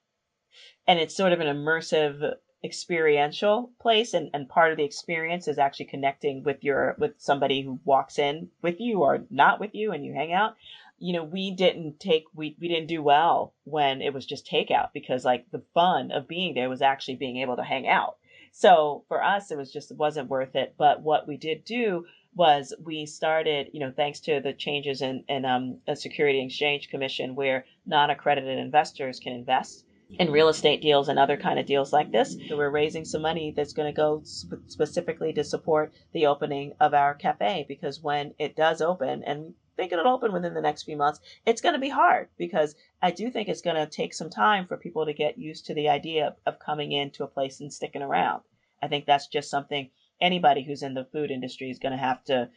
and 0.88 1.00
it's 1.00 1.16
sort 1.16 1.34
of 1.34 1.40
an 1.40 1.48
immersive 1.48 2.36
experiential 2.64 3.72
place 3.80 4.14
and, 4.14 4.30
and 4.34 4.50
part 4.50 4.72
of 4.72 4.78
the 4.78 4.84
experience 4.84 5.48
is 5.48 5.60
actually 5.60 5.86
connecting 5.86 6.44
with 6.44 6.64
your 6.64 6.96
with 6.98 7.14
somebody 7.18 7.62
who 7.62 7.80
walks 7.86 8.18
in 8.18 8.50
with 8.62 8.80
you 8.80 9.04
or 9.04 9.26
not 9.30 9.60
with 9.60 9.76
you 9.76 9.92
and 9.92 10.06
you 10.06 10.14
hang 10.14 10.34
out. 10.34 10.56
You 10.98 11.14
know 11.14 11.24
we 11.24 11.52
didn't 11.52 12.00
take 12.00 12.24
we, 12.34 12.58
we 12.60 12.68
didn't 12.68 12.88
do 12.88 13.04
well 13.04 13.54
when 13.66 14.02
it 14.02 14.14
was 14.14 14.26
just 14.26 14.50
takeout 14.50 14.90
because 14.94 15.24
like 15.24 15.46
the 15.52 15.64
fun 15.74 16.12
of 16.12 16.28
being 16.28 16.56
there 16.56 16.70
was 16.70 16.82
actually 16.82 17.16
being 17.16 17.38
able 17.38 17.58
to 17.58 17.64
hang 17.64 17.88
out. 17.88 18.18
So 18.52 19.04
for 19.08 19.24
us 19.24 19.52
it 19.52 19.58
was 19.58 19.72
just 19.72 19.92
it 19.92 19.98
wasn't 19.98 20.30
worth 20.30 20.56
it. 20.56 20.74
But 20.78 21.02
what 21.02 21.28
we 21.28 21.38
did 21.38 21.64
do 21.64 22.06
was 22.38 22.74
we 22.84 23.06
started, 23.06 23.70
you 23.74 23.80
know, 23.80 23.92
thanks 23.96 24.20
to 24.22 24.40
the 24.40 24.54
changes 24.54 25.02
in, 25.02 25.24
in 25.28 25.44
um, 25.44 25.80
the 25.88 25.96
Security 25.96 26.44
Exchange 26.44 26.90
Commission, 26.90 27.36
where 27.36 27.66
non-accredited 27.86 28.60
investors 28.60 29.20
can 29.20 29.34
invest 29.34 29.86
in 30.10 30.32
real 30.32 30.48
estate 30.48 30.82
deals 30.82 31.10
and 31.10 31.20
other 31.20 31.36
kind 31.36 31.60
of 31.60 31.66
deals 31.66 31.92
like 31.92 32.12
this. 32.12 32.38
So 32.48 32.56
we're 32.56 32.70
raising 32.70 33.04
some 33.04 33.22
money 33.22 33.54
that's 33.56 33.74
going 33.74 33.92
to 33.92 33.96
go 33.96 34.22
sp- 34.24 34.64
specifically 34.68 35.34
to 35.34 35.44
support 35.44 35.92
the 36.14 36.28
opening 36.28 36.74
of 36.80 36.94
our 36.94 37.14
cafe 37.14 37.66
because 37.68 38.02
when 38.02 38.34
it 38.40 38.56
does 38.56 38.82
open, 38.82 39.24
and 39.24 39.54
think 39.76 39.92
it'll 39.92 40.08
open 40.08 40.34
within 40.34 40.54
the 40.54 40.62
next 40.62 40.84
few 40.84 40.98
months, 40.98 41.20
it's 41.46 41.62
going 41.62 41.74
to 41.74 41.80
be 41.80 41.90
hard 41.90 42.30
because 42.38 42.76
I 43.02 43.12
do 43.12 43.30
think 43.30 43.48
it's 43.48 43.62
going 43.62 43.76
to 43.76 43.86
take 43.86 44.14
some 44.14 44.30
time 44.30 44.66
for 44.66 44.78
people 44.78 45.06
to 45.06 45.14
get 45.14 45.38
used 45.38 45.66
to 45.68 45.74
the 45.74 45.90
idea 45.90 46.28
of, 46.28 46.36
of 46.46 46.60
coming 46.60 46.92
into 46.92 47.24
a 47.24 47.28
place 47.28 47.60
and 47.60 47.72
sticking 47.72 48.02
around. 48.02 48.44
I 48.82 48.88
think 48.88 49.06
that's 49.06 49.28
just 49.28 49.50
something 49.50 49.90
anybody 50.22 50.64
who's 50.64 50.84
in 50.84 50.94
the 50.94 51.08
food 51.12 51.32
industry 51.32 51.70
is 51.70 51.80
going 51.80 51.92
to 51.92 51.98
have 51.98 52.24
to 52.26 52.50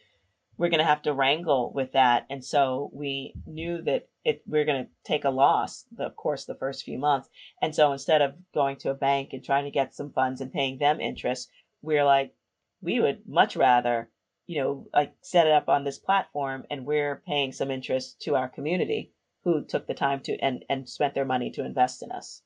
we're 0.57 0.69
going 0.69 0.79
to 0.79 0.85
have 0.85 1.01
to 1.01 1.13
wrangle 1.13 1.71
with 1.73 1.93
that. 1.93 2.27
And 2.29 2.43
so 2.45 2.91
we 2.93 3.33
knew 3.47 3.81
that 3.83 4.09
it 4.23 4.43
we're 4.45 4.65
going 4.65 4.83
to 4.83 4.89
take 5.03 5.23
a 5.23 5.29
loss 5.29 5.85
the, 5.95 6.05
of 6.05 6.15
course 6.15 6.45
the 6.45 6.55
first 6.55 6.83
few 6.83 6.99
months. 6.99 7.29
And 7.61 7.73
so 7.73 7.91
instead 7.91 8.21
of 8.21 8.35
going 8.53 8.75
to 8.77 8.91
a 8.91 8.95
bank 8.95 9.29
and 9.33 9.43
trying 9.43 9.65
to 9.65 9.71
get 9.71 9.95
some 9.95 10.11
funds 10.11 10.41
and 10.41 10.53
paying 10.53 10.77
them 10.77 10.99
interest 10.99 11.49
we're 11.81 12.05
like 12.05 12.33
we 12.81 12.99
would 12.99 13.27
much 13.27 13.55
rather 13.55 14.09
you 14.47 14.61
know 14.61 14.87
like 14.93 15.13
set 15.21 15.47
it 15.47 15.53
up 15.53 15.69
on 15.69 15.83
this 15.83 15.99
platform 15.99 16.63
and 16.69 16.85
we're 16.85 17.21
paying 17.27 17.51
some 17.51 17.71
interest 17.71 18.21
to 18.21 18.35
our 18.35 18.47
community 18.47 19.11
who 19.43 19.63
took 19.65 19.87
the 19.87 19.93
time 19.93 20.19
to 20.19 20.37
and 20.39 20.63
and 20.69 20.87
spent 20.87 21.13
their 21.13 21.25
money 21.25 21.51
to 21.51 21.65
invest 21.65 22.03
in 22.03 22.11
us. 22.11 22.41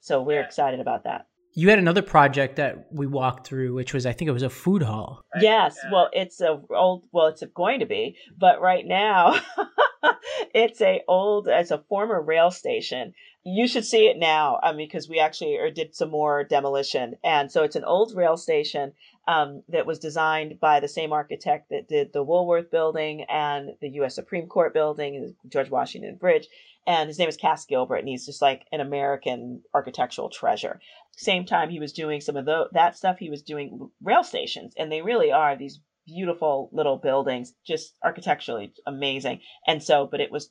So 0.00 0.22
we're 0.22 0.42
excited 0.42 0.80
about 0.80 1.04
that 1.04 1.26
you 1.54 1.68
had 1.68 1.78
another 1.78 2.02
project 2.02 2.56
that 2.56 2.86
we 2.92 3.06
walked 3.06 3.46
through, 3.46 3.74
which 3.74 3.92
was 3.92 4.06
I 4.06 4.12
think 4.12 4.28
it 4.28 4.32
was 4.32 4.42
a 4.42 4.50
food 4.50 4.82
hall. 4.82 5.22
Yes, 5.40 5.76
well, 5.90 6.08
it's 6.12 6.40
a 6.40 6.60
old. 6.70 7.04
Well, 7.12 7.26
it's 7.26 7.42
going 7.54 7.80
to 7.80 7.86
be, 7.86 8.16
but 8.38 8.60
right 8.60 8.86
now, 8.86 9.38
it's 10.54 10.80
a 10.80 11.02
old. 11.06 11.48
It's 11.48 11.70
a 11.70 11.84
former 11.88 12.20
rail 12.20 12.50
station. 12.50 13.14
You 13.44 13.66
should 13.66 13.84
see 13.84 14.06
it 14.06 14.18
now, 14.18 14.60
I 14.62 14.72
mean, 14.72 14.86
because 14.86 15.08
we 15.08 15.18
actually 15.18 15.58
or 15.58 15.68
did 15.70 15.96
some 15.96 16.10
more 16.10 16.44
demolition, 16.44 17.16
and 17.24 17.50
so 17.50 17.64
it's 17.64 17.76
an 17.76 17.84
old 17.84 18.14
rail 18.14 18.36
station 18.36 18.92
um, 19.28 19.62
that 19.68 19.86
was 19.86 19.98
designed 19.98 20.58
by 20.60 20.80
the 20.80 20.88
same 20.88 21.12
architect 21.12 21.68
that 21.70 21.88
did 21.88 22.12
the 22.12 22.22
Woolworth 22.22 22.70
Building 22.70 23.24
and 23.28 23.70
the 23.80 23.90
U.S. 23.90 24.14
Supreme 24.14 24.46
Court 24.46 24.72
Building, 24.72 25.34
George 25.48 25.70
Washington 25.70 26.16
Bridge 26.16 26.48
and 26.86 27.08
his 27.08 27.18
name 27.18 27.28
is 27.28 27.36
Cass 27.36 27.64
Gilbert, 27.64 27.96
and 27.96 28.08
he's 28.08 28.26
just 28.26 28.42
like 28.42 28.66
an 28.72 28.80
American 28.80 29.62
architectural 29.72 30.30
treasure. 30.30 30.80
Same 31.16 31.44
time 31.44 31.70
he 31.70 31.78
was 31.78 31.92
doing 31.92 32.20
some 32.20 32.36
of 32.36 32.44
the, 32.44 32.68
that 32.72 32.96
stuff, 32.96 33.18
he 33.18 33.30
was 33.30 33.42
doing 33.42 33.90
rail 34.02 34.24
stations, 34.24 34.74
and 34.76 34.90
they 34.90 35.02
really 35.02 35.30
are 35.30 35.56
these 35.56 35.80
beautiful 36.06 36.68
little 36.72 36.96
buildings, 36.96 37.54
just 37.64 37.96
architecturally 38.02 38.72
amazing. 38.86 39.40
And 39.66 39.82
so, 39.82 40.06
but 40.10 40.20
it 40.20 40.32
was 40.32 40.50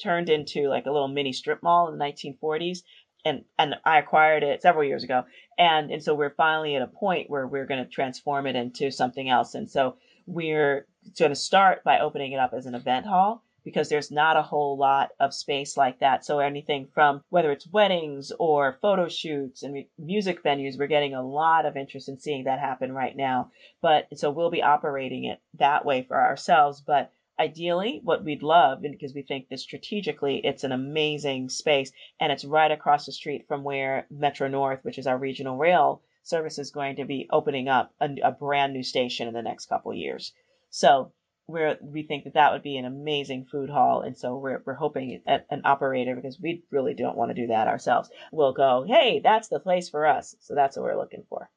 turned 0.00 0.28
into 0.28 0.68
like 0.68 0.86
a 0.86 0.92
little 0.92 1.08
mini 1.08 1.32
strip 1.32 1.62
mall 1.62 1.88
in 1.88 1.98
the 1.98 2.04
1940s. 2.04 2.78
And, 3.24 3.44
and 3.58 3.76
I 3.84 3.98
acquired 3.98 4.42
it 4.42 4.62
several 4.62 4.84
years 4.84 5.04
ago. 5.04 5.24
And, 5.56 5.90
and 5.90 6.02
so 6.02 6.14
we're 6.14 6.34
finally 6.34 6.74
at 6.74 6.82
a 6.82 6.88
point 6.88 7.30
where 7.30 7.46
we're 7.46 7.66
going 7.66 7.82
to 7.82 7.90
transform 7.90 8.46
it 8.46 8.56
into 8.56 8.90
something 8.90 9.28
else. 9.28 9.54
And 9.54 9.70
so 9.70 9.96
we're 10.26 10.86
going 11.18 11.30
to 11.30 11.36
start 11.36 11.84
by 11.84 12.00
opening 12.00 12.32
it 12.32 12.38
up 12.38 12.52
as 12.52 12.66
an 12.66 12.74
event 12.74 13.06
hall 13.06 13.44
because 13.64 13.88
there's 13.88 14.10
not 14.10 14.36
a 14.36 14.42
whole 14.42 14.76
lot 14.76 15.10
of 15.20 15.34
space 15.34 15.76
like 15.76 16.00
that. 16.00 16.24
So 16.24 16.38
anything 16.38 16.88
from 16.94 17.22
whether 17.30 17.52
it's 17.52 17.66
weddings 17.66 18.32
or 18.38 18.78
photo 18.80 19.08
shoots 19.08 19.62
and 19.62 19.84
music 19.98 20.42
venues, 20.42 20.78
we're 20.78 20.86
getting 20.86 21.14
a 21.14 21.26
lot 21.26 21.66
of 21.66 21.76
interest 21.76 22.08
in 22.08 22.18
seeing 22.18 22.44
that 22.44 22.58
happen 22.58 22.92
right 22.92 23.16
now. 23.16 23.50
But 23.80 24.08
so 24.16 24.30
we'll 24.30 24.50
be 24.50 24.62
operating 24.62 25.24
it 25.24 25.40
that 25.58 25.84
way 25.84 26.02
for 26.02 26.20
ourselves. 26.20 26.80
But 26.80 27.12
ideally 27.38 28.00
what 28.04 28.24
we'd 28.24 28.42
love 28.42 28.82
because 28.82 29.14
we 29.14 29.22
think 29.22 29.48
that 29.48 29.58
strategically 29.58 30.40
it's 30.44 30.64
an 30.64 30.72
amazing 30.72 31.48
space 31.48 31.90
and 32.20 32.30
it's 32.30 32.44
right 32.44 32.70
across 32.70 33.06
the 33.06 33.12
street 33.12 33.46
from 33.48 33.64
where 33.64 34.06
Metro 34.10 34.48
North, 34.48 34.80
which 34.82 34.98
is 34.98 35.06
our 35.06 35.18
regional 35.18 35.56
rail 35.56 36.02
service 36.22 36.58
is 36.58 36.70
going 36.70 36.96
to 36.96 37.04
be 37.04 37.28
opening 37.30 37.68
up 37.68 37.92
a, 38.00 38.08
a 38.22 38.30
brand 38.30 38.72
new 38.72 38.82
station 38.82 39.28
in 39.28 39.34
the 39.34 39.42
next 39.42 39.66
couple 39.66 39.92
years. 39.92 40.32
So 40.70 41.12
where 41.46 41.76
we 41.82 42.02
think 42.04 42.24
that 42.24 42.34
that 42.34 42.52
would 42.52 42.62
be 42.62 42.76
an 42.76 42.84
amazing 42.84 43.46
food 43.50 43.68
hall. 43.68 44.02
And 44.02 44.16
so 44.16 44.36
we're, 44.36 44.62
we're 44.64 44.74
hoping 44.74 45.20
an 45.26 45.62
operator, 45.64 46.14
because 46.14 46.38
we 46.40 46.62
really 46.70 46.94
don't 46.94 47.16
want 47.16 47.30
to 47.30 47.40
do 47.40 47.48
that 47.48 47.68
ourselves, 47.68 48.10
will 48.30 48.52
go, 48.52 48.84
hey, 48.86 49.20
that's 49.22 49.48
the 49.48 49.60
place 49.60 49.88
for 49.88 50.06
us. 50.06 50.36
So 50.40 50.54
that's 50.54 50.76
what 50.76 50.84
we're 50.84 50.96
looking 50.96 51.24
for. 51.28 51.50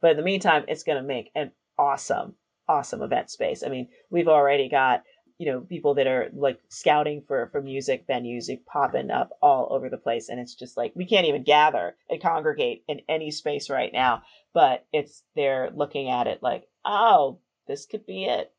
But 0.00 0.12
in 0.12 0.16
the 0.16 0.22
meantime, 0.22 0.64
it's 0.68 0.84
going 0.84 1.02
to 1.02 1.06
make 1.06 1.30
an 1.34 1.50
awesome, 1.78 2.34
awesome 2.68 3.02
event 3.02 3.30
space. 3.30 3.62
I 3.64 3.68
mean, 3.68 3.88
we've 4.10 4.28
already 4.28 4.68
got, 4.68 5.02
you 5.38 5.50
know, 5.50 5.60
people 5.60 5.94
that 5.94 6.06
are 6.06 6.28
like 6.32 6.60
scouting 6.68 7.22
for, 7.26 7.48
for 7.50 7.60
music 7.60 8.06
venues 8.06 8.48
popping 8.66 9.10
up 9.10 9.30
all 9.42 9.68
over 9.70 9.90
the 9.90 9.98
place. 9.98 10.28
And 10.28 10.40
it's 10.40 10.54
just 10.54 10.76
like, 10.76 10.92
we 10.94 11.04
can't 11.04 11.26
even 11.26 11.42
gather 11.42 11.96
and 12.08 12.22
congregate 12.22 12.84
in 12.88 13.00
any 13.08 13.30
space 13.30 13.68
right 13.68 13.92
now, 13.92 14.22
but 14.54 14.86
it's, 14.92 15.22
they're 15.34 15.70
looking 15.74 16.08
at 16.08 16.26
it 16.26 16.42
like, 16.42 16.68
oh, 16.84 17.40
this 17.66 17.84
could 17.84 18.06
be 18.06 18.24
it 18.24 18.52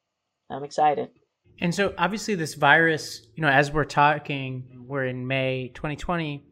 I'm 0.50 0.64
excited. 0.64 1.10
And 1.60 1.74
so, 1.74 1.94
obviously, 1.98 2.36
this 2.36 2.54
virus, 2.54 3.28
you 3.36 3.42
know, 3.42 3.50
as 3.50 3.72
we're 3.72 3.86
talking, 3.86 4.86
we're 4.88 5.06
in 5.06 5.26
May 5.26 5.72
2020. 5.74 6.44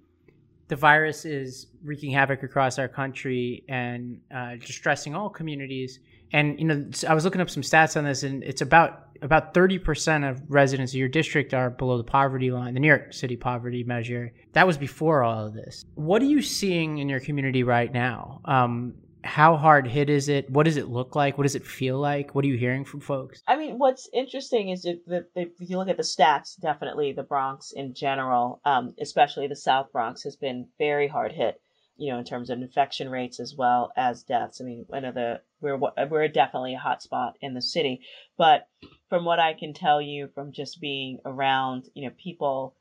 The 0.68 0.76
virus 0.76 1.26
is 1.26 1.68
wreaking 1.84 2.12
havoc 2.12 2.42
across 2.42 2.80
our 2.80 2.88
country 2.88 3.64
and 3.70 4.20
uh, 4.36 4.56
distressing 4.56 5.14
all 5.14 5.30
communities. 5.30 6.00
And 6.34 6.60
you 6.60 6.66
know, 6.66 6.90
I 7.08 7.14
was 7.14 7.24
looking 7.24 7.40
up 7.40 7.52
some 7.52 7.62
stats 7.62 7.96
on 7.96 8.04
this, 8.04 8.24
and 8.24 8.44
it's 8.44 8.62
about 8.62 9.06
about 9.22 9.54
30% 9.54 10.30
of 10.30 10.42
residents 10.50 10.92
of 10.92 10.98
your 10.98 11.08
district 11.08 11.54
are 11.54 11.70
below 11.70 11.98
the 11.98 12.04
poverty 12.04 12.52
line, 12.52 12.74
the 12.74 12.80
New 12.80 12.88
York 12.88 13.14
City 13.14 13.38
poverty 13.38 13.84
measure. 13.84 14.34
That 14.54 14.68
was 14.68 14.78
before 14.78 15.24
all 15.24 15.48
of 15.48 15.54
this. 15.54 15.86
What 15.96 16.22
are 16.22 16.26
you 16.26 16.42
seeing 16.42 16.98
in 16.98 17.08
your 17.08 17.20
community 17.20 17.64
right 17.64 17.92
now? 17.92 18.42
Um, 18.46 18.96
how 19.26 19.58
hard 19.58 19.88
hit 19.88 20.10
is 20.10 20.30
it? 20.30 20.50
What 20.50 20.64
does 20.64 20.78
it 20.78 20.88
look 20.88 21.16
like? 21.16 21.38
What 21.38 21.44
does 21.44 21.56
it 21.56 21.66
feel 21.66 21.98
like? 21.98 22.36
What 22.36 22.46
are 22.46 22.48
you 22.48 22.58
hearing 22.58 22.86
from 22.86 23.02
folks? 23.02 23.42
I 23.48 23.58
mean, 23.58 23.80
what's 23.80 24.08
interesting 24.14 24.70
is 24.70 24.84
that 24.84 25.30
if 25.36 25.50
you 25.60 25.78
look 25.78 25.90
at 25.90 25.98
the 25.98 26.04
stats, 26.04 26.60
definitely 26.60 27.12
the 27.12 27.24
Bronx 27.24 27.72
in 27.72 27.94
general, 27.94 28.62
um, 28.66 28.94
especially 29.02 29.48
the 29.48 29.56
South 29.56 29.92
Bronx, 29.92 30.24
has 30.24 30.36
been 30.36 30.68
very 30.78 31.08
hard 31.08 31.32
hit. 31.32 31.60
You 31.98 32.12
know, 32.12 32.20
in 32.20 32.26
terms 32.26 32.50
of 32.50 32.62
infection 32.62 33.08
rates 33.10 33.40
as 33.40 33.56
well 33.56 33.94
as 33.96 34.24
deaths. 34.24 34.60
I 34.60 34.66
mean, 34.66 34.84
one 34.90 35.06
of 35.06 35.16
the 35.16 35.40
we're 35.62 35.78
we're 35.78 36.28
definitely 36.28 36.76
a 36.76 36.80
hot 36.80 37.02
spot 37.02 37.38
in 37.40 37.54
the 37.54 37.62
city. 37.62 38.02
But 38.38 38.68
from 39.08 39.24
what 39.24 39.40
I 39.40 39.54
can 39.54 39.74
tell 39.74 40.02
you, 40.02 40.28
from 40.36 40.52
just 40.52 40.82
being 40.82 41.20
around, 41.26 41.86
you 41.94 42.06
know, 42.06 42.14
people 42.18 42.76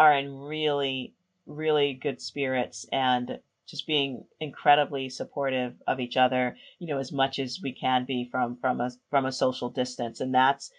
are 0.00 0.12
in 0.12 0.36
really 0.36 1.14
really 1.46 1.94
good 1.94 2.20
spirits 2.20 2.86
and 2.92 3.38
just 3.68 3.86
being 3.86 4.24
incredibly 4.40 5.08
supportive 5.08 5.74
of 5.86 6.00
each 6.00 6.16
other, 6.16 6.56
you 6.78 6.86
know, 6.86 6.98
as 6.98 7.12
much 7.12 7.38
as 7.38 7.60
we 7.62 7.72
can 7.72 8.04
be 8.04 8.28
from 8.30 8.56
from 8.60 8.80
a 8.80 8.90
from 9.10 9.26
a 9.26 9.32
social 9.32 9.70
distance. 9.70 10.20
And 10.20 10.34
that's 10.34 10.70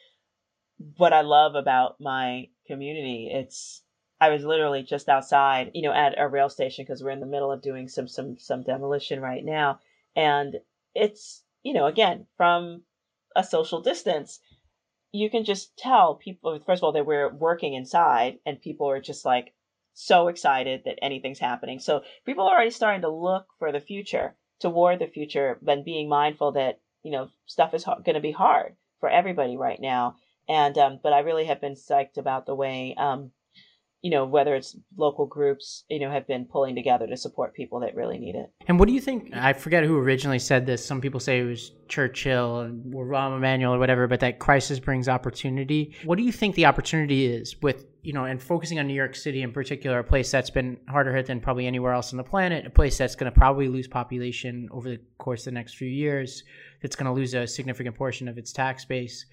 what 0.98 1.14
I 1.14 1.22
love 1.22 1.56
about 1.56 2.00
my 2.00 2.50
community. 2.68 3.30
It's 3.32 3.84
I 4.20 4.30
was 4.30 4.44
literally 4.44 4.84
just 4.84 5.10
outside, 5.10 5.72
you 5.74 5.84
know, 5.84 5.94
at 5.94 6.16
a 6.18 6.28
rail 6.28 6.50
station 6.50 6.86
because 6.86 7.04
we're 7.04 7.12
in 7.12 7.20
the 7.20 7.26
middle 7.26 7.52
of 7.52 7.62
doing 7.62 7.88
some 7.88 8.08
some 8.08 8.38
some 8.38 8.64
demolition 8.64 9.20
right 9.20 9.44
now. 9.44 9.80
And 10.16 10.56
it's, 10.96 11.44
you 11.64 11.74
know, 11.74 11.86
again, 11.86 12.26
from 12.38 12.84
a 13.36 13.44
social 13.44 13.82
distance, 13.82 14.40
you 15.12 15.30
can 15.30 15.44
just 15.44 15.78
tell 15.78 16.16
people 16.16 16.60
first 16.66 16.80
of 16.80 16.84
all 16.84 16.92
that 16.94 17.06
we're 17.06 17.34
working 17.34 17.74
inside 17.74 18.40
and 18.46 18.62
people 18.62 18.90
are 18.90 19.02
just 19.02 19.26
like 19.26 19.54
so 20.00 20.28
excited 20.28 20.84
that 20.86 21.00
anything's 21.02 21.40
happening. 21.40 21.80
So 21.80 22.04
people 22.24 22.46
are 22.46 22.54
already 22.54 22.70
starting 22.70 23.02
to 23.02 23.10
look 23.10 23.48
for 23.58 23.72
the 23.72 23.80
future, 23.80 24.36
toward 24.60 25.00
the 25.00 25.08
future, 25.08 25.58
but 25.60 25.84
being 25.84 26.08
mindful 26.08 26.52
that 26.52 26.80
you 27.02 27.12
know 27.12 27.30
stuff 27.48 27.74
is 27.74 27.84
going 27.84 28.14
to 28.14 28.20
be 28.20 28.32
hard 28.32 28.76
for 29.00 29.10
everybody 29.10 29.58
right 29.58 29.82
now. 29.82 30.16
And 30.48 30.78
um, 30.78 31.00
but 31.02 31.14
I 31.14 31.20
really 31.20 31.46
have 31.46 31.60
been 31.60 31.74
psyched 31.74 32.18
about 32.18 32.46
the 32.46 32.54
way 32.54 32.94
um, 32.96 33.32
you 34.02 34.12
know, 34.12 34.26
whether 34.26 34.56
it's 34.56 34.76
local 34.96 35.26
groups, 35.26 35.84
you 35.90 36.00
know, 36.00 36.12
have 36.12 36.28
been 36.28 36.46
pulling 36.46 36.76
together 36.76 37.08
to 37.08 37.18
support 37.18 37.56
people 37.56 37.80
that 37.80 37.96
really 37.96 38.20
need 38.20 38.36
it. 38.36 38.52
And 38.68 38.80
what 38.80 38.88
do 38.88 38.94
you 38.94 39.02
think? 39.02 39.32
I 39.34 39.54
forget 39.54 39.84
who 39.84 39.98
originally 39.98 40.40
said 40.40 40.66
this. 40.66 40.86
Some 40.86 41.02
people 41.02 41.20
say 41.20 41.40
it 41.40 41.46
was 41.46 41.72
Churchill 41.88 42.72
or 42.94 43.06
Rahm 43.06 43.36
Emanuel 43.36 43.74
or 43.74 43.80
whatever, 43.80 44.08
but 44.08 44.20
that 44.20 44.38
crisis 44.40 44.80
brings 44.80 45.10
opportunity. 45.10 45.96
What 46.06 46.18
do 46.18 46.24
you 46.24 46.32
think 46.32 46.56
the 46.56 46.68
opportunity 46.68 47.26
is 47.26 47.60
with, 47.62 47.86
you 48.04 48.14
know, 48.14 48.26
and 48.26 48.42
focusing 48.42 48.78
on 48.78 48.88
New 48.88 48.94
York 48.94 49.16
City 49.16 49.42
in 49.42 49.52
particular, 49.52 49.98
a 49.98 50.04
place 50.04 50.30
that's 50.30 50.52
been 50.52 50.78
harder 50.88 51.16
hit 51.16 51.26
than 51.26 51.42
probably 51.42 51.66
anywhere 51.66 51.94
else 51.94 52.14
on 52.14 52.18
the 52.18 52.24
planet, 52.24 52.68
a 52.68 52.70
place 52.70 52.98
that's 53.00 53.16
going 53.16 53.32
to 53.32 53.38
probably 53.38 53.68
lose 53.68 53.88
population 53.88 54.70
over 54.72 54.90
the 54.90 55.00
course 55.18 55.42
of 55.42 55.46
the 55.46 55.52
next 55.52 55.76
few 55.76 55.90
years, 55.90 56.44
that's 56.84 56.96
going 56.96 57.08
to 57.08 57.20
lose 57.20 57.34
a 57.34 57.48
significant 57.48 57.96
portion 57.96 58.28
of 58.28 58.38
its 58.38 58.54
tax 58.54 58.86
base. 58.86 59.26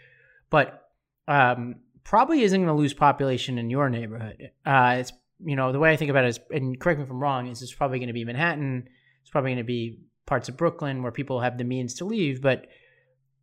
But 0.49 0.89
um, 1.29 1.77
probably 2.05 2.43
isn't 2.43 2.61
going 2.61 2.75
to 2.75 2.81
lose 2.81 2.95
population 2.95 3.59
in 3.59 3.71
your 3.71 3.89
neighborhood. 3.91 4.51
Uh, 4.65 4.97
it's 4.99 5.13
you 5.45 5.57
know 5.57 5.73
the 5.73 5.79
way 5.79 5.91
I 5.91 5.97
think 5.97 6.11
about 6.11 6.25
it 6.25 6.29
is, 6.29 6.41
and 6.51 6.79
correct 6.79 6.99
me 6.99 7.05
if 7.05 7.11
I'm 7.11 7.21
wrong, 7.21 7.49
is 7.49 7.63
it's 7.63 7.75
probably 7.75 7.99
going 7.99 8.09
to 8.09 8.15
be 8.15 8.25
Manhattan. 8.25 8.89
It's 9.23 9.31
probably 9.31 9.51
going 9.51 9.59
to 9.59 9.65
be 9.65 9.99
parts 10.27 10.49
of 10.49 10.57
Brooklyn 10.57 11.03
where 11.03 11.13
people 11.13 11.41
have 11.41 11.59
the 11.59 11.65
means 11.65 11.95
to 11.95 12.05
leave, 12.05 12.41
but 12.41 12.67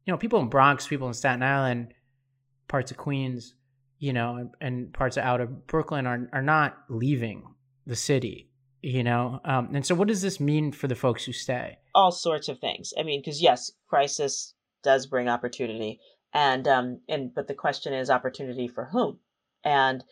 you 0.06 0.13
know 0.13 0.17
people 0.17 0.39
in 0.39 0.47
Bronx, 0.47 0.88
people 0.88 1.08
in 1.08 1.13
Staten 1.13 1.43
Island, 1.43 1.93
parts 2.67 2.91
of 2.91 2.97
Queens, 2.97 3.56
you 4.00 4.13
know, 4.13 4.52
and 4.62 4.93
parts 4.93 5.17
of 5.17 5.24
out 5.24 5.41
of 5.41 5.67
Brooklyn 5.67 6.08
are 6.08 6.30
are 6.32 6.43
not 6.43 6.78
leaving 6.89 7.43
the 7.86 7.95
city. 7.95 8.47
You 8.84 9.04
know, 9.04 9.39
um, 9.45 9.76
and 9.76 9.86
so 9.86 9.93
what 9.93 10.08
does 10.08 10.24
this 10.24 10.39
mean 10.39 10.71
for 10.71 10.88
the 10.88 10.95
folks 10.95 11.24
who 11.24 11.34
stay? 11.34 11.78
All 11.93 12.12
sorts 12.12 12.47
of 12.47 12.58
things. 12.58 12.93
I 12.97 13.04
mean, 13.04 13.21
because 13.21 13.39
yes, 13.39 13.71
crisis 13.88 14.56
does 14.82 15.06
bring 15.06 15.30
opportunity 15.30 16.00
and 16.34 16.67
um 16.67 17.00
and 17.10 17.34
but 17.34 17.48
the 17.48 17.54
question 17.54 17.94
is 17.94 18.10
opportunity 18.10 18.67
for 18.67 18.86
whom? 18.86 19.20
And 19.63 20.04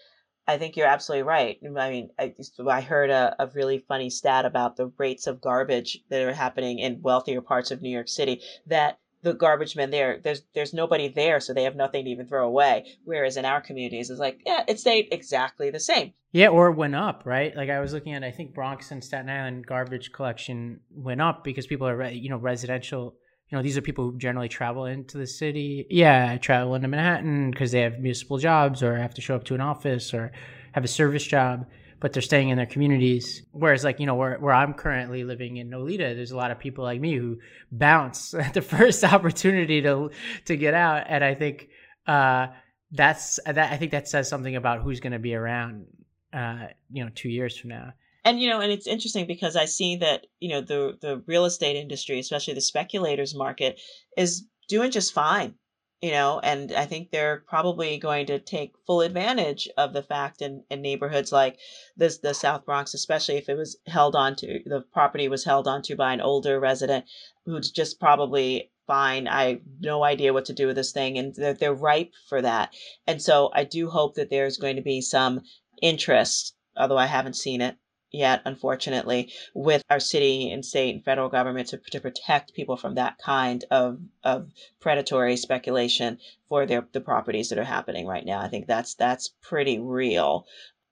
i 0.48 0.58
think 0.58 0.76
you're 0.76 0.88
absolutely 0.88 1.24
right. 1.24 1.58
I 1.64 1.90
mean 1.90 2.10
i, 2.20 2.36
I 2.68 2.82
heard 2.82 3.10
a, 3.10 3.36
a 3.40 3.48
really 3.48 3.80
funny 3.80 4.10
stat 4.10 4.46
about 4.46 4.76
the 4.76 4.92
rates 4.98 5.28
of 5.28 5.42
garbage 5.42 6.00
that 6.10 6.24
are 6.24 6.34
happening 6.34 6.80
in 6.80 7.02
wealthier 7.02 7.42
parts 7.42 7.72
of 7.72 7.82
new 7.82 7.90
york 7.90 8.08
city 8.08 8.42
that 8.68 9.00
the 9.22 9.34
garbage 9.34 9.76
men 9.76 9.90
there 9.90 10.20
there's 10.24 10.44
there's 10.56 10.74
nobody 10.74 11.08
there 11.08 11.40
so 11.40 11.54
they 11.54 11.64
have 11.64 11.76
nothing 11.76 12.06
to 12.06 12.12
even 12.12 12.28
throw 12.28 12.48
away. 12.48 12.86
Whereas 13.04 13.38
in 13.38 13.46
our 13.46 13.62
communities 13.62 14.10
it's 14.10 14.20
like 14.20 14.42
yeah 14.46 14.64
it 14.68 14.80
stayed 14.80 15.08
exactly 15.12 15.70
the 15.70 15.80
same. 15.80 16.14
Yeah 16.32 16.50
or 16.50 16.72
went 16.72 16.96
up 16.96 17.24
right? 17.26 17.56
Like 17.56 17.70
i 17.70 17.80
was 17.80 17.94
looking 17.94 18.14
at 18.14 18.24
i 18.24 18.32
think 18.32 18.54
bronx 18.54 18.92
and 18.92 19.04
staten 19.04 19.30
island 19.30 19.68
garbage 19.68 20.12
collection 20.12 20.80
went 20.92 21.22
up 21.22 21.44
because 21.44 21.68
people 21.68 21.88
are 21.88 22.10
you 22.10 22.30
know 22.30 22.38
residential 22.38 23.16
you 23.50 23.58
know, 23.58 23.64
these 23.64 23.78
are 23.78 23.82
people 23.82 24.06
who 24.06 24.18
generally 24.18 24.48
travel 24.48 24.86
into 24.86 25.18
the 25.18 25.26
city. 25.26 25.88
Yeah, 25.90 26.38
travel 26.38 26.76
into 26.76 26.88
Manhattan 26.88 27.50
because 27.50 27.72
they 27.72 27.82
have 27.82 28.00
municipal 28.00 28.38
jobs 28.38 28.84
or 28.84 28.96
have 28.96 29.16
to 29.16 29.22
show 29.22 29.36
up 29.36 29.44
to 29.46 29.56
an 29.56 29.62
office 29.62 30.14
or 30.14 30.32
have 30.74 30.84
a 30.84 30.88
service 30.88 31.26
job, 31.26 31.66
but 32.00 32.14
they're 32.14 32.22
staying 32.22 32.50
in 32.50 32.58
their 32.58 32.68
communities. 32.68 33.42
Whereas, 33.52 33.84
like, 33.84 34.00
you 34.00 34.06
know, 34.06 34.14
where, 34.14 34.38
where 34.38 34.54
I'm 34.54 34.76
currently 34.76 35.24
living 35.24 35.58
in 35.58 35.72
Nolita, 35.72 36.16
there's 36.16 36.30
a 36.30 36.38
lot 36.38 36.52
of 36.52 36.60
people 36.60 36.84
like 36.84 37.02
me 37.02 37.16
who 37.16 37.40
bounce 37.72 38.34
at 38.36 38.54
the 38.54 38.62
first 38.62 39.04
opportunity 39.16 39.82
to 39.82 40.12
to 40.46 40.56
get 40.56 40.76
out. 40.76 41.06
And 41.08 41.24
I 41.24 41.34
think 41.34 41.70
uh, 42.06 42.48
that's 42.92 43.40
that. 43.46 43.58
I 43.58 43.78
think 43.78 43.92
that 43.92 44.08
says 44.08 44.30
something 44.30 44.56
about 44.56 44.84
who's 44.84 45.00
going 45.00 45.14
to 45.14 45.20
be 45.20 45.34
around, 45.34 45.88
uh, 46.32 46.68
you 46.92 47.04
know, 47.04 47.10
two 47.16 47.30
years 47.30 47.58
from 47.58 47.72
now 47.72 47.94
and 48.24 48.40
you 48.40 48.50
know 48.50 48.60
and 48.60 48.72
it's 48.72 48.88
interesting 48.88 49.26
because 49.26 49.56
i 49.56 49.66
see 49.66 49.98
that 49.98 50.28
you 50.40 50.50
know 50.50 50.62
the 50.62 50.98
the 51.02 51.22
real 51.28 51.46
estate 51.46 51.76
industry 51.76 52.20
especially 52.20 52.54
the 52.54 52.62
speculators 52.62 53.36
market 53.36 53.80
is 54.18 54.46
doing 54.68 54.92
just 54.92 55.14
fine 55.14 55.56
you 56.02 56.12
know 56.12 56.40
and 56.44 56.72
i 56.74 56.86
think 56.86 57.10
they're 57.12 57.44
probably 57.48 57.98
going 57.98 58.26
to 58.26 58.40
take 58.40 58.74
full 58.86 59.02
advantage 59.02 59.68
of 59.78 59.94
the 59.94 60.04
fact 60.04 60.42
in, 60.42 60.64
in 60.70 60.82
neighborhoods 60.82 61.32
like 61.32 61.58
this 61.98 62.20
the 62.20 62.34
south 62.34 62.66
bronx 62.66 62.94
especially 62.94 63.38
if 63.38 63.50
it 63.50 63.56
was 63.56 63.78
held 63.88 64.16
onto 64.16 64.64
the 64.66 64.82
property 64.94 65.28
was 65.28 65.44
held 65.44 65.68
onto 65.68 65.96
by 65.96 66.14
an 66.14 66.22
older 66.22 66.60
resident 66.60 67.06
who's 67.46 67.72
just 67.72 68.00
probably 68.00 68.72
fine. 68.90 69.28
I 69.28 69.62
no 69.80 70.04
idea 70.04 70.34
what 70.34 70.46
to 70.46 70.54
do 70.54 70.66
with 70.66 70.76
this 70.76 70.92
thing 70.92 71.20
and 71.20 71.36
they're, 71.36 71.54
they're 71.54 71.74
ripe 71.76 72.12
for 72.28 72.42
that. 72.42 72.74
And 73.06 73.22
so 73.22 73.52
i 73.54 73.64
do 73.64 73.88
hope 73.88 74.16
that 74.16 74.32
there's 74.32 74.58
going 74.58 74.78
to 74.78 74.82
be 74.82 75.00
some 75.00 75.42
interest 75.82 76.56
although 76.76 76.98
i 76.98 77.06
haven't 77.06 77.36
seen 77.36 77.62
it 77.62 77.78
yet, 78.12 78.42
unfortunately, 78.46 79.32
with 79.54 79.84
our 79.90 80.00
city 80.00 80.52
and 80.52 80.66
state 80.66 80.96
and 80.96 81.04
federal 81.04 81.30
government 81.30 81.70
to, 81.70 81.78
to 81.92 82.00
protect 82.00 82.54
people 82.54 82.78
from 82.78 82.96
that 82.96 83.18
kind 83.18 83.66
of, 83.72 84.00
of 84.24 84.52
predatory 84.80 85.38
speculation 85.38 86.18
for 86.48 86.66
their 86.66 86.88
the 86.92 87.02
properties 87.02 87.50
that 87.50 87.60
are 87.60 87.64
happening 87.64 88.08
right 88.08 88.26
now. 88.26 88.40
I 88.40 88.48
think 88.48 88.68
that's 88.68 88.96
that's 88.96 89.30
pretty 89.42 89.80
real. 89.80 90.46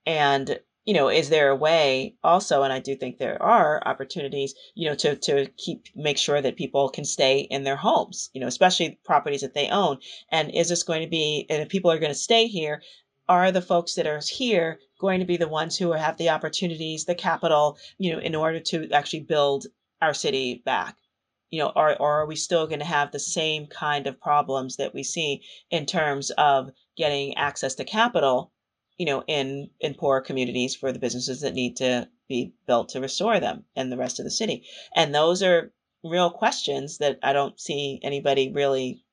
And 0.06 0.60
you 0.88 0.94
know, 0.94 1.10
is 1.10 1.28
there 1.28 1.50
a 1.50 1.56
way 1.56 2.16
also, 2.24 2.64
and 2.64 2.72
I 2.72 2.80
do 2.80 2.96
think 2.96 3.18
there 3.18 3.44
are 3.44 3.86
opportunities, 3.86 4.56
you 4.74 4.88
know, 4.88 4.96
to 4.96 5.18
to 5.18 5.48
keep 5.58 5.88
make 5.96 6.18
sure 6.18 6.42
that 6.42 6.56
people 6.56 6.88
can 6.88 7.04
stay 7.04 7.40
in 7.40 7.66
their 7.66 7.76
homes, 7.76 8.30
you 8.34 8.40
know, 8.40 8.48
especially 8.48 8.98
properties 9.04 9.42
that 9.42 9.54
they 9.54 9.68
own. 9.68 9.98
And 10.32 10.50
is 10.50 10.70
this 10.70 10.84
going 10.84 11.02
to 11.02 11.10
be, 11.10 11.46
and 11.50 11.62
if 11.62 11.68
people 11.68 11.92
are 11.92 12.00
going 12.00 12.14
to 12.14 12.18
stay 12.18 12.48
here, 12.48 12.82
are 13.30 13.52
the 13.52 13.62
folks 13.62 13.96
that 13.96 14.08
are 14.08 14.22
here 14.30 14.80
going 15.00 15.20
to 15.20 15.26
be 15.26 15.38
the 15.38 15.48
ones 15.48 15.78
who 15.78 15.92
have 15.92 16.18
the 16.18 16.30
opportunities, 16.30 17.06
the 17.06 17.16
capital, 17.16 17.78
you 17.98 18.12
know, 18.12 18.20
in 18.20 18.36
order 18.36 18.60
to 18.60 18.90
actually 18.92 19.22
build 19.22 19.68
our 20.02 20.14
city 20.14 20.62
back? 20.66 20.96
You 21.50 21.60
know, 21.60 21.72
or, 21.76 21.96
or 22.02 22.22
are 22.22 22.26
we 22.26 22.36
still 22.36 22.68
going 22.68 22.80
to 22.80 22.86
have 22.86 23.12
the 23.12 23.20
same 23.20 23.68
kind 23.68 24.06
of 24.08 24.20
problems 24.20 24.76
that 24.78 24.94
we 24.94 25.04
see 25.04 25.44
in 25.72 25.86
terms 25.86 26.30
of 26.32 26.72
getting 26.98 27.38
access 27.38 27.76
to 27.76 27.86
capital, 27.86 28.52
you 28.98 29.06
know, 29.06 29.24
in, 29.28 29.70
in 29.80 29.94
poor 29.94 30.20
communities 30.20 30.76
for 30.76 30.92
the 30.92 31.00
businesses 31.00 31.42
that 31.42 31.54
need 31.54 31.78
to 31.78 32.10
be 32.28 32.54
built 32.66 32.90
to 32.90 33.00
restore 33.00 33.40
them 33.40 33.64
and 33.76 33.92
the 33.92 33.98
rest 33.98 34.20
of 34.20 34.26
the 34.26 34.32
city? 34.32 34.66
And 34.96 35.16
those 35.16 35.42
are 35.42 35.72
real 36.04 36.30
questions 36.30 36.98
that 36.98 37.20
I 37.24 37.34
don't 37.34 37.60
see 37.60 38.00
anybody 38.04 38.52
really 38.52 39.04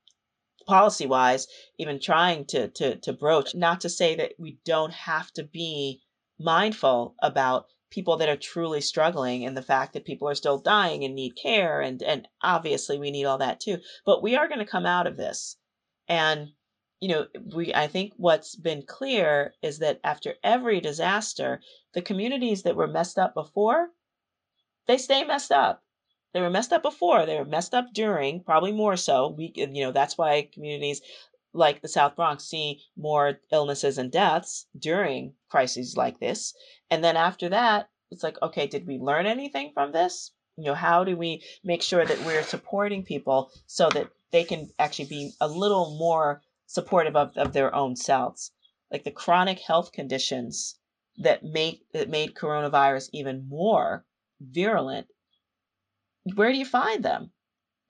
policy 0.66 1.06
wise 1.06 1.46
even 1.78 2.00
trying 2.00 2.44
to, 2.46 2.68
to 2.68 2.96
to 2.96 3.12
broach 3.12 3.54
not 3.54 3.80
to 3.80 3.88
say 3.88 4.14
that 4.16 4.32
we 4.38 4.58
don't 4.64 4.92
have 4.92 5.32
to 5.32 5.42
be 5.42 6.02
mindful 6.38 7.14
about 7.22 7.66
people 7.90 8.16
that 8.16 8.28
are 8.28 8.36
truly 8.36 8.80
struggling 8.80 9.44
and 9.44 9.56
the 9.56 9.62
fact 9.62 9.92
that 9.92 10.04
people 10.04 10.28
are 10.28 10.34
still 10.34 10.58
dying 10.58 11.04
and 11.04 11.14
need 11.14 11.36
care 11.36 11.80
and 11.80 12.02
and 12.02 12.26
obviously 12.42 12.98
we 12.98 13.10
need 13.10 13.24
all 13.24 13.38
that 13.38 13.60
too. 13.60 13.78
But 14.04 14.22
we 14.22 14.34
are 14.34 14.48
going 14.48 14.58
to 14.58 14.66
come 14.66 14.86
out 14.86 15.06
of 15.06 15.16
this. 15.16 15.56
And 16.08 16.52
you 17.04 17.08
know 17.08 17.26
we 17.54 17.74
i 17.74 17.86
think 17.86 18.14
what's 18.16 18.56
been 18.56 18.82
clear 18.82 19.52
is 19.62 19.78
that 19.80 20.00
after 20.02 20.36
every 20.42 20.80
disaster 20.80 21.60
the 21.92 22.00
communities 22.00 22.62
that 22.62 22.76
were 22.76 22.86
messed 22.86 23.18
up 23.18 23.34
before 23.34 23.90
they 24.86 24.96
stay 24.96 25.22
messed 25.22 25.52
up 25.52 25.83
they 26.34 26.40
were 26.40 26.50
messed 26.50 26.72
up 26.72 26.82
before. 26.82 27.24
They 27.24 27.38
were 27.38 27.44
messed 27.44 27.74
up 27.74 27.94
during, 27.94 28.42
probably 28.42 28.72
more 28.72 28.96
so. 28.96 29.28
We, 29.28 29.52
you 29.54 29.84
know, 29.84 29.92
that's 29.92 30.18
why 30.18 30.48
communities 30.52 31.00
like 31.52 31.80
the 31.80 31.88
South 31.88 32.16
Bronx 32.16 32.44
see 32.44 32.82
more 32.96 33.38
illnesses 33.52 33.96
and 33.96 34.10
deaths 34.10 34.66
during 34.76 35.34
crises 35.48 35.96
like 35.96 36.18
this. 36.18 36.52
And 36.90 37.04
then 37.04 37.16
after 37.16 37.48
that, 37.50 37.88
it's 38.10 38.24
like, 38.24 38.36
okay, 38.42 38.66
did 38.66 38.86
we 38.86 38.98
learn 38.98 39.26
anything 39.26 39.70
from 39.72 39.92
this? 39.92 40.32
You 40.56 40.64
know, 40.64 40.74
how 40.74 41.04
do 41.04 41.16
we 41.16 41.42
make 41.62 41.82
sure 41.82 42.04
that 42.04 42.24
we're 42.26 42.42
supporting 42.42 43.04
people 43.04 43.50
so 43.66 43.88
that 43.90 44.10
they 44.32 44.44
can 44.44 44.70
actually 44.78 45.08
be 45.08 45.32
a 45.40 45.48
little 45.48 45.96
more 45.96 46.42
supportive 46.66 47.14
of, 47.14 47.36
of 47.36 47.52
their 47.52 47.72
own 47.74 47.94
selves? 47.94 48.50
Like 48.90 49.04
the 49.04 49.10
chronic 49.12 49.60
health 49.60 49.92
conditions 49.92 50.78
that 51.18 51.44
make 51.44 51.84
that 51.92 52.08
made 52.08 52.34
coronavirus 52.34 53.10
even 53.12 53.48
more 53.48 54.04
virulent. 54.40 55.06
Where 56.34 56.50
do 56.50 56.56
you 56.56 56.64
find 56.64 57.04
them? 57.04 57.32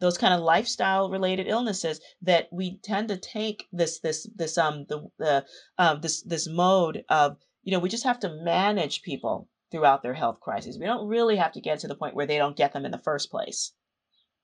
Those 0.00 0.18
kind 0.18 0.34
of 0.34 0.40
lifestyle 0.40 1.08
related 1.08 1.46
illnesses 1.46 2.00
that 2.22 2.52
we 2.52 2.78
tend 2.78 3.08
to 3.08 3.16
take 3.16 3.68
this 3.72 4.00
this 4.00 4.28
this 4.34 4.58
um 4.58 4.86
the 4.88 5.08
the 5.18 5.46
um 5.78 6.00
this 6.00 6.22
this 6.22 6.48
mode 6.48 7.04
of 7.08 7.38
you 7.62 7.70
know 7.70 7.78
we 7.78 7.88
just 7.88 8.02
have 8.02 8.18
to 8.20 8.28
manage 8.28 9.02
people 9.02 9.48
throughout 9.70 10.02
their 10.02 10.14
health 10.14 10.40
crises. 10.40 10.78
We 10.78 10.86
don't 10.86 11.06
really 11.06 11.36
have 11.36 11.52
to 11.52 11.60
get 11.60 11.78
to 11.80 11.88
the 11.88 11.94
point 11.94 12.16
where 12.16 12.26
they 12.26 12.38
don't 12.38 12.56
get 12.56 12.72
them 12.72 12.84
in 12.84 12.90
the 12.90 12.98
first 12.98 13.30
place. 13.30 13.72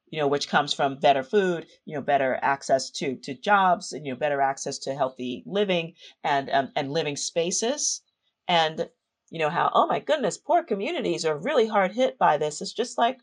You 0.09 0.21
know, 0.21 0.29
which 0.29 0.49
comes 0.49 0.73
from 0.73 1.01
better 1.01 1.25
food, 1.25 1.67
you 1.85 1.97
know, 1.97 2.03
better 2.03 2.39
access 2.41 2.91
to 2.93 3.17
to 3.17 3.35
jobs, 3.35 3.93
and 3.93 4.07
you 4.07 4.13
know, 4.13 4.19
better 4.19 4.41
access 4.41 4.79
to 4.81 4.95
healthy 4.95 5.43
living 5.47 5.95
and 6.23 6.49
um, 6.51 6.73
and 6.77 6.93
living 6.93 7.17
spaces, 7.17 8.03
and 8.47 8.89
you 9.31 9.41
know 9.41 9.51
how 9.51 9.71
oh 9.75 9.89
my 9.89 9.99
goodness, 9.99 10.39
poor 10.39 10.63
communities 10.63 11.25
are 11.25 11.37
really 11.37 11.67
hard 11.67 11.91
hit 11.91 12.19
by 12.19 12.39
this. 12.39 12.61
It's 12.61 12.73
just 12.73 12.97
like 12.97 13.19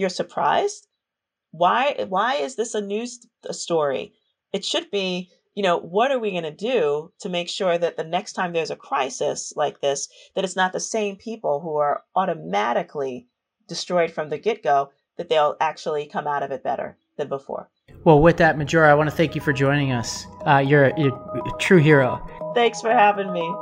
you're 0.00 0.08
surprised. 0.08 0.88
Why 1.52 2.06
why 2.08 2.36
is 2.36 2.56
this 2.56 2.74
a 2.74 2.80
news 2.80 3.26
story? 3.52 4.14
It 4.52 4.64
should 4.64 4.90
be 4.90 5.30
you 5.54 5.62
know, 5.62 5.78
what 5.78 6.10
are 6.10 6.18
we 6.18 6.30
going 6.30 6.44
to 6.44 6.50
do 6.50 7.12
to 7.20 7.28
make 7.28 7.48
sure 7.48 7.76
that 7.76 7.96
the 7.96 8.04
next 8.04 8.34
time 8.34 8.52
there's 8.52 8.70
a 8.70 8.76
crisis 8.76 9.52
like 9.56 9.80
this, 9.80 10.08
that 10.34 10.44
it's 10.44 10.56
not 10.56 10.72
the 10.72 10.80
same 10.80 11.16
people 11.16 11.60
who 11.60 11.76
are 11.76 12.04
automatically 12.14 13.26
destroyed 13.66 14.10
from 14.10 14.28
the 14.28 14.38
get 14.38 14.62
go, 14.62 14.90
that 15.18 15.28
they'll 15.28 15.56
actually 15.60 16.06
come 16.06 16.26
out 16.26 16.42
of 16.42 16.50
it 16.50 16.62
better 16.62 16.96
than 17.16 17.28
before. 17.28 17.68
Well, 18.04 18.22
with 18.22 18.36
that, 18.38 18.56
Majora, 18.56 18.90
I 18.90 18.94
want 18.94 19.10
to 19.10 19.16
thank 19.16 19.34
you 19.34 19.40
for 19.40 19.52
joining 19.52 19.92
us. 19.92 20.24
Uh, 20.46 20.58
you're, 20.58 20.96
you're 20.96 21.14
a 21.14 21.58
true 21.58 21.78
hero. 21.78 22.24
Thanks 22.54 22.80
for 22.80 22.90
having 22.90 23.32
me. 23.32 23.54